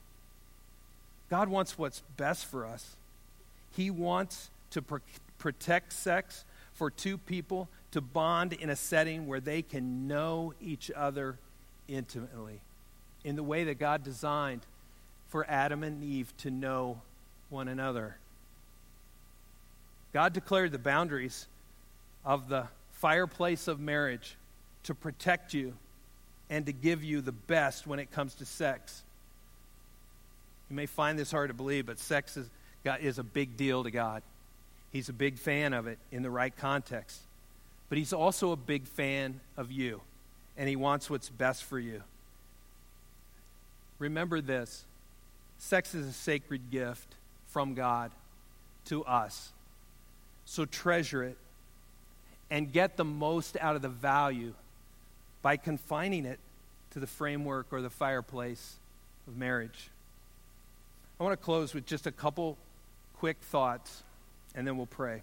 God 1.28 1.48
wants 1.48 1.76
what's 1.76 2.02
best 2.16 2.46
for 2.46 2.64
us. 2.64 2.96
He 3.76 3.90
wants 3.90 4.50
to 4.70 4.82
pr- 4.82 4.96
protect 5.38 5.92
sex 5.92 6.44
for 6.72 6.90
two 6.90 7.18
people 7.18 7.68
to 7.90 8.00
bond 8.00 8.52
in 8.52 8.70
a 8.70 8.76
setting 8.76 9.26
where 9.26 9.40
they 9.40 9.62
can 9.62 10.06
know 10.06 10.54
each 10.60 10.90
other 10.94 11.36
intimately 11.88 12.60
in 13.24 13.36
the 13.36 13.42
way 13.42 13.64
that 13.64 13.78
God 13.78 14.04
designed 14.04 14.62
for 15.28 15.44
Adam 15.48 15.82
and 15.82 16.02
Eve 16.04 16.32
to 16.38 16.50
know 16.50 17.00
one 17.50 17.68
another. 17.68 18.16
God 20.12 20.32
declared 20.32 20.72
the 20.72 20.78
boundaries 20.78 21.46
of 22.24 22.48
the 22.48 22.68
fireplace 23.00 23.68
of 23.68 23.80
marriage 23.80 24.36
to 24.84 24.94
protect 24.94 25.54
you 25.54 25.74
and 26.50 26.66
to 26.66 26.72
give 26.72 27.04
you 27.04 27.20
the 27.20 27.32
best 27.32 27.86
when 27.86 27.98
it 27.98 28.10
comes 28.10 28.34
to 28.36 28.44
sex. 28.44 29.02
You 30.70 30.76
may 30.76 30.86
find 30.86 31.18
this 31.18 31.30
hard 31.30 31.50
to 31.50 31.54
believe, 31.54 31.86
but 31.86 31.98
sex 31.98 32.36
is, 32.36 32.48
is 33.00 33.18
a 33.18 33.22
big 33.22 33.56
deal 33.56 33.84
to 33.84 33.90
God. 33.90 34.22
He's 34.92 35.08
a 35.08 35.12
big 35.12 35.38
fan 35.38 35.72
of 35.72 35.86
it 35.86 35.98
in 36.10 36.22
the 36.22 36.30
right 36.30 36.54
context. 36.56 37.20
But 37.88 37.98
He's 37.98 38.12
also 38.12 38.52
a 38.52 38.56
big 38.56 38.86
fan 38.86 39.40
of 39.56 39.70
you, 39.70 40.00
and 40.56 40.68
He 40.68 40.76
wants 40.76 41.08
what's 41.08 41.28
best 41.28 41.64
for 41.64 41.78
you. 41.78 42.02
Remember 43.98 44.40
this 44.40 44.84
sex 45.58 45.94
is 45.94 46.06
a 46.06 46.12
sacred 46.12 46.70
gift 46.70 47.14
from 47.48 47.74
God 47.74 48.12
to 48.86 49.04
us. 49.04 49.52
So 50.44 50.64
treasure 50.64 51.24
it 51.24 51.36
and 52.50 52.72
get 52.72 52.96
the 52.96 53.04
most 53.04 53.56
out 53.60 53.76
of 53.76 53.82
the 53.82 53.88
value 53.88 54.54
by 55.42 55.56
confining 55.56 56.24
it 56.24 56.38
to 56.90 57.00
the 57.00 57.06
framework 57.06 57.66
or 57.70 57.82
the 57.82 57.90
fireplace 57.90 58.76
of 59.26 59.36
marriage. 59.36 59.90
I 61.20 61.24
want 61.24 61.38
to 61.38 61.44
close 61.44 61.74
with 61.74 61.84
just 61.86 62.06
a 62.06 62.12
couple 62.12 62.56
quick 63.18 63.36
thoughts, 63.42 64.02
and 64.54 64.66
then 64.66 64.76
we'll 64.76 64.86
pray. 64.86 65.22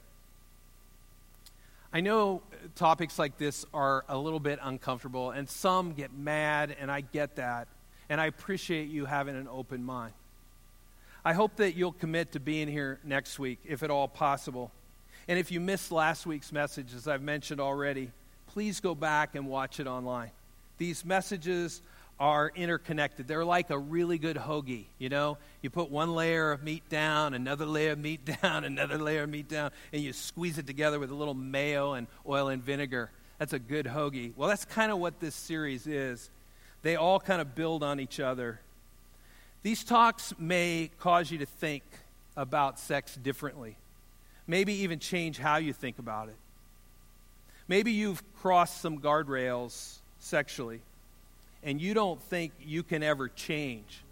I 1.94 2.02
know 2.02 2.42
topics 2.76 3.18
like 3.18 3.38
this 3.38 3.66
are 3.74 4.04
a 4.10 4.18
little 4.18 4.42
bit 4.42 4.60
uncomfortable, 4.62 5.32
and 5.32 5.50
some 5.50 5.94
get 5.94 6.14
mad, 6.14 6.76
and 6.80 6.92
I 6.92 7.02
get 7.02 7.38
that. 7.38 7.68
And 8.10 8.20
I 8.20 8.26
appreciate 8.26 8.90
you 8.90 9.06
having 9.06 9.36
an 9.36 9.48
open 9.50 9.84
mind. 9.84 10.14
I 11.24 11.34
hope 11.34 11.56
that 11.56 11.76
you'll 11.76 11.94
commit 11.94 12.34
to 12.34 12.40
being 12.40 12.68
here 12.68 13.00
next 13.04 13.40
week, 13.40 13.60
if 13.66 13.82
at 13.82 13.90
all 13.90 14.08
possible. 14.08 14.72
And 15.28 15.40
if 15.40 15.52
you 15.52 15.60
missed 15.60 15.92
last 15.92 16.26
week's 16.26 16.52
message, 16.52 16.94
as 16.96 17.08
I've 17.08 17.22
mentioned 17.22 17.60
already, 17.60 18.12
please 18.48 18.80
go 18.80 18.94
back 18.94 19.36
and 19.36 19.48
watch 19.48 19.80
it 19.80 19.88
online. 19.88 20.32
These 20.78 21.04
messages 21.04 21.82
are 22.20 22.52
interconnected. 22.56 23.28
They're 23.28 23.44
like 23.44 23.70
a 23.72 23.78
really 23.78 24.18
good 24.18 24.38
hoagie, 24.38 24.86
you 25.00 25.10
know? 25.10 25.38
You 25.62 25.70
put 25.70 25.90
one 25.90 26.14
layer 26.14 26.52
of 26.52 26.64
meat 26.64 26.88
down, 26.90 27.34
another 27.34 27.66
layer 27.66 27.92
of 27.92 28.00
meat 28.00 28.22
down, 28.42 28.64
another 28.64 28.98
layer 28.98 29.24
of 29.24 29.30
meat 29.30 29.50
down, 29.50 29.72
and 29.92 30.02
you 30.02 30.14
squeeze 30.14 30.58
it 30.58 30.68
together 30.68 31.00
with 31.00 31.10
a 31.10 31.16
little 31.16 31.34
mayo 31.34 31.94
and 31.94 32.08
oil 32.28 32.50
and 32.50 32.64
vinegar. 32.64 33.10
That's 33.40 33.54
a 33.54 33.60
good 33.60 33.88
hoagie. 33.88 34.32
Well, 34.38 34.48
that's 34.48 34.64
kind 34.64 34.92
of 34.92 35.00
what 35.00 35.20
this 35.20 35.36
series 35.36 35.88
is. 35.88 36.30
They 36.84 36.96
all 36.96 37.20
kind 37.20 37.42
of 37.42 37.56
build 37.56 37.84
on 37.84 38.00
each 38.00 38.20
other. 38.20 38.60
These 39.64 39.84
talks 39.84 40.34
may 40.38 40.92
cause 41.00 41.32
you 41.32 41.40
to 41.40 41.46
think 41.46 41.84
about 42.38 42.80
sex 42.80 43.16
differently 43.16 43.76
maybe 44.48 44.74
even 44.84 45.00
change 45.00 45.38
how 45.38 45.58
you 45.58 45.74
think 45.74 46.00
about 46.00 46.30
it. 46.30 46.36
Maybe 47.68 47.92
you've 47.92 48.24
crossed 48.36 48.82
some 48.82 49.00
guardrails 49.00 49.98
sexually 50.20 50.82
and 51.64 51.82
you 51.82 51.94
don't 51.94 52.22
think 52.22 52.54
you 52.62 52.84
can 52.84 53.02
ever 53.02 53.28
change. 53.28 54.04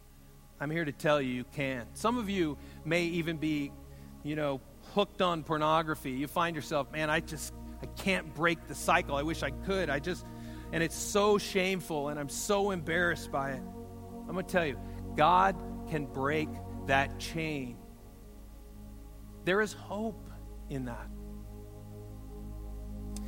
I'm 0.59 0.71
here 0.71 0.85
to 0.85 0.91
tell 0.91 1.21
you 1.21 1.31
you 1.31 1.45
can. 1.55 1.85
Some 1.93 2.17
of 2.17 2.29
you 2.29 2.57
may 2.83 3.03
even 3.03 3.37
be, 3.37 3.71
you 4.23 4.35
know, 4.35 4.59
hooked 4.95 5.21
on 5.21 5.43
pornography. 5.43 6.11
You 6.11 6.27
find 6.27 6.55
yourself, 6.55 6.91
man, 6.91 7.09
I 7.09 7.19
just 7.19 7.53
I 7.81 7.85
can't 7.85 8.33
break 8.33 8.67
the 8.67 8.75
cycle. 8.75 9.15
I 9.15 9.23
wish 9.23 9.43
I 9.43 9.51
could. 9.51 9.89
I 9.89 9.99
just 9.99 10.25
and 10.71 10.81
it's 10.81 10.95
so 10.95 11.37
shameful 11.37 12.09
and 12.09 12.19
I'm 12.19 12.29
so 12.29 12.71
embarrassed 12.71 13.31
by 13.31 13.51
it. 13.51 13.61
I'm 14.21 14.33
going 14.33 14.45
to 14.45 14.51
tell 14.51 14.65
you, 14.65 14.79
God 15.15 15.55
can 15.89 16.05
break 16.05 16.49
that 16.87 17.19
chain 17.19 17.77
there 19.45 19.61
is 19.61 19.73
hope 19.73 20.22
in 20.73 20.85
that. 20.85 21.09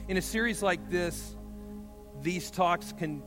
In 0.07 0.17
a 0.17 0.21
series 0.21 0.61
like 0.61 0.89
this, 0.89 1.35
these 2.21 2.51
talks 2.51 2.93
can 2.93 3.23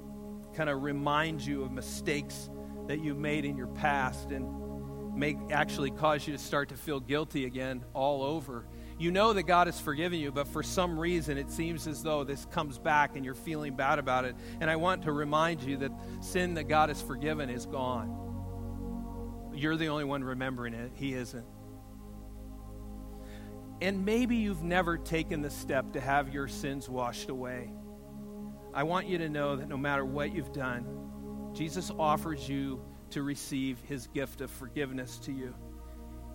kind 0.55 0.69
of 0.69 0.83
remind 0.83 1.45
you 1.45 1.63
of 1.63 1.73
mistakes 1.73 2.51
that 2.87 3.01
you've 3.01 3.19
made 3.19 3.45
in 3.45 3.57
your 3.57 3.67
past 3.69 4.31
and 4.31 5.17
may 5.17 5.37
actually 5.51 5.91
cause 5.91 6.27
you 6.27 6.33
to 6.33 6.39
start 6.39 6.69
to 6.69 6.77
feel 6.77 7.01
guilty 7.01 7.45
again 7.45 7.85
all 7.93 8.23
over. 8.23 8.67
You 8.99 9.11
know 9.11 9.33
that 9.33 9.45
God 9.45 9.67
has 9.67 9.81
forgiven 9.81 10.19
you, 10.19 10.31
but 10.31 10.47
for 10.49 10.63
some 10.63 10.99
reason 10.99 11.39
it 11.39 11.51
seems 11.51 11.87
as 11.87 12.03
though 12.03 12.25
this 12.25 12.47
comes 12.47 12.79
back 12.79 13.17
and 13.17 13.25
you're 13.25 13.35
feeling 13.35 13.75
bad 13.75 13.99
about 13.99 14.25
it. 14.25 14.37
And 14.61 14.71
I 14.71 14.77
want 14.77 15.03
to 15.03 15.13
remind 15.13 15.63
you 15.63 15.77
that 15.79 15.93
sin 16.21 16.55
that 16.55 16.65
God 16.65 16.89
has 16.89 17.03
forgiven 17.03 17.51
is 17.51 17.67
gone 17.67 18.29
you're 19.59 19.77
the 19.77 19.89
only 19.89 20.05
one 20.05 20.23
remembering 20.23 20.75
it. 20.75 20.93
He 20.95 21.15
isn't. 21.15 21.45
And 23.81 24.05
maybe 24.05 24.37
you've 24.37 24.63
never 24.63 24.99
taken 24.99 25.41
the 25.41 25.51
step 25.51 25.93
to 25.93 26.01
have 26.01 26.33
your 26.33 26.49
sins 26.49 26.89
washed 26.89 27.31
away. 27.31 27.71
I 28.75 28.83
want 28.83 29.07
you 29.07 29.19
to 29.19 29.29
know 29.29 29.57
that 29.57 29.69
no 29.69 29.77
matter 29.77 30.05
what 30.05 30.35
you've 30.35 30.53
done, 30.53 31.53
Jesus 31.55 31.91
offers 31.99 32.49
you 32.49 32.83
to 33.11 33.23
receive 33.23 33.81
his 33.89 34.09
gift 34.09 34.41
of 34.41 34.51
forgiveness 34.51 35.19
to 35.21 35.33
you. 35.33 35.55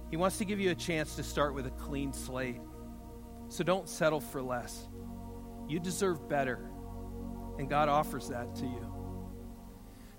He 0.10 0.18
wants 0.18 0.38
to 0.38 0.46
give 0.46 0.60
you 0.60 0.72
a 0.72 0.76
chance 0.76 1.16
to 1.16 1.24
start 1.24 1.54
with 1.54 1.68
a 1.68 1.72
clean 1.72 2.14
slate. 2.14 2.62
So 3.50 3.64
don't 3.64 3.90
settle 3.90 4.20
for 4.20 4.42
less. 4.42 4.88
You 5.68 5.80
deserve 5.80 6.28
better, 6.30 6.70
and 7.58 7.70
God 7.70 7.90
offers 7.90 8.30
that 8.30 8.56
to 8.56 8.66
you. 8.66 8.94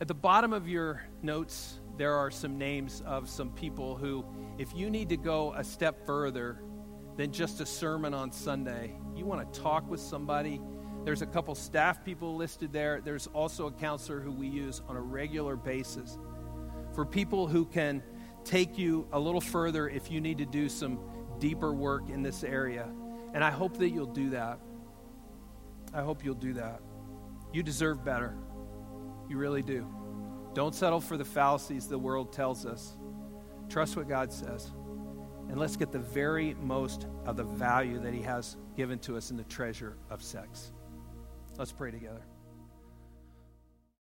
At 0.01 0.09
the 0.09 0.15
bottom 0.15 0.53
of 0.53 0.69
your 0.69 1.03
notes, 1.23 1.81
there 1.97 2.15
are 2.15 2.31
some 2.31 2.59
names 2.59 3.03
of 3.07 3.29
some 3.29 3.51
people 3.51 3.97
who, 3.97 4.25
if 4.59 4.75
you 4.75 4.91
need 4.91 5.09
to 5.09 5.17
go 5.17 5.53
a 5.55 5.65
step 5.65 6.05
further 6.07 6.61
than 7.17 7.33
just 7.33 7.61
a 7.61 7.67
sermon 7.67 8.15
on 8.15 8.33
Sunday, 8.33 8.95
you 9.15 9.25
want 9.25 9.53
to 9.53 9.61
talk 9.61 9.89
with 9.89 10.01
somebody. 10.01 10.61
There's 11.05 11.23
a 11.23 11.27
couple 11.27 11.55
staff 11.55 12.05
people 12.05 12.37
listed 12.37 12.73
there. 12.73 13.01
There's 13.01 13.27
also 13.29 13.67
a 13.67 13.73
counselor 13.73 14.21
who 14.21 14.33
we 14.33 14.49
use 14.49 14.81
on 14.89 14.97
a 14.97 15.01
regular 15.01 15.57
basis 15.57 16.19
for 16.95 17.05
people 17.05 17.47
who 17.47 17.65
can 17.67 18.03
take 18.45 18.79
you 18.79 19.07
a 19.13 19.19
little 19.19 19.41
further 19.41 19.89
if 19.89 20.11
you 20.11 20.21
need 20.21 20.39
to 20.39 20.47
do 20.47 20.69
some 20.69 20.99
deeper 21.39 21.73
work 21.73 22.09
in 22.09 22.23
this 22.23 22.45
area. 22.45 22.89
And 23.33 23.43
I 23.43 23.51
hope 23.51 23.79
that 23.79 23.91
you'll 23.91 24.07
do 24.07 24.31
that. 24.31 24.59
I 25.93 26.03
hope 26.03 26.25
you'll 26.25 26.35
do 26.35 26.55
that. 26.55 26.81
You 27.53 27.63
deserve 27.63 28.05
better. 28.05 28.35
You 29.29 29.39
really 29.39 29.63
do. 29.63 29.87
Don't 30.55 30.75
settle 30.75 31.01
for 31.01 31.17
the 31.17 31.25
fallacies 31.25 31.89
the 31.89 31.99
world 31.99 32.33
tells 32.33 32.65
us. 32.67 32.97
Trust 33.69 33.97
what 33.97 34.09
God 34.09 34.33
says. 34.33 34.73
And 35.55 35.61
let's 35.61 35.77
get 35.77 35.93
the 35.93 36.01
very 36.01 36.55
most 36.55 37.07
of 37.27 37.37
the 37.37 37.45
value 37.45 38.01
that 38.01 38.13
He 38.13 38.23
has 38.23 38.57
given 38.77 38.99
to 38.99 39.17
us 39.17 39.31
in 39.31 39.37
the 39.37 39.45
treasure 39.45 39.97
of 40.11 40.21
sex. 40.21 40.73
Let's 41.57 41.71
pray 41.71 41.93
together. 41.93 42.23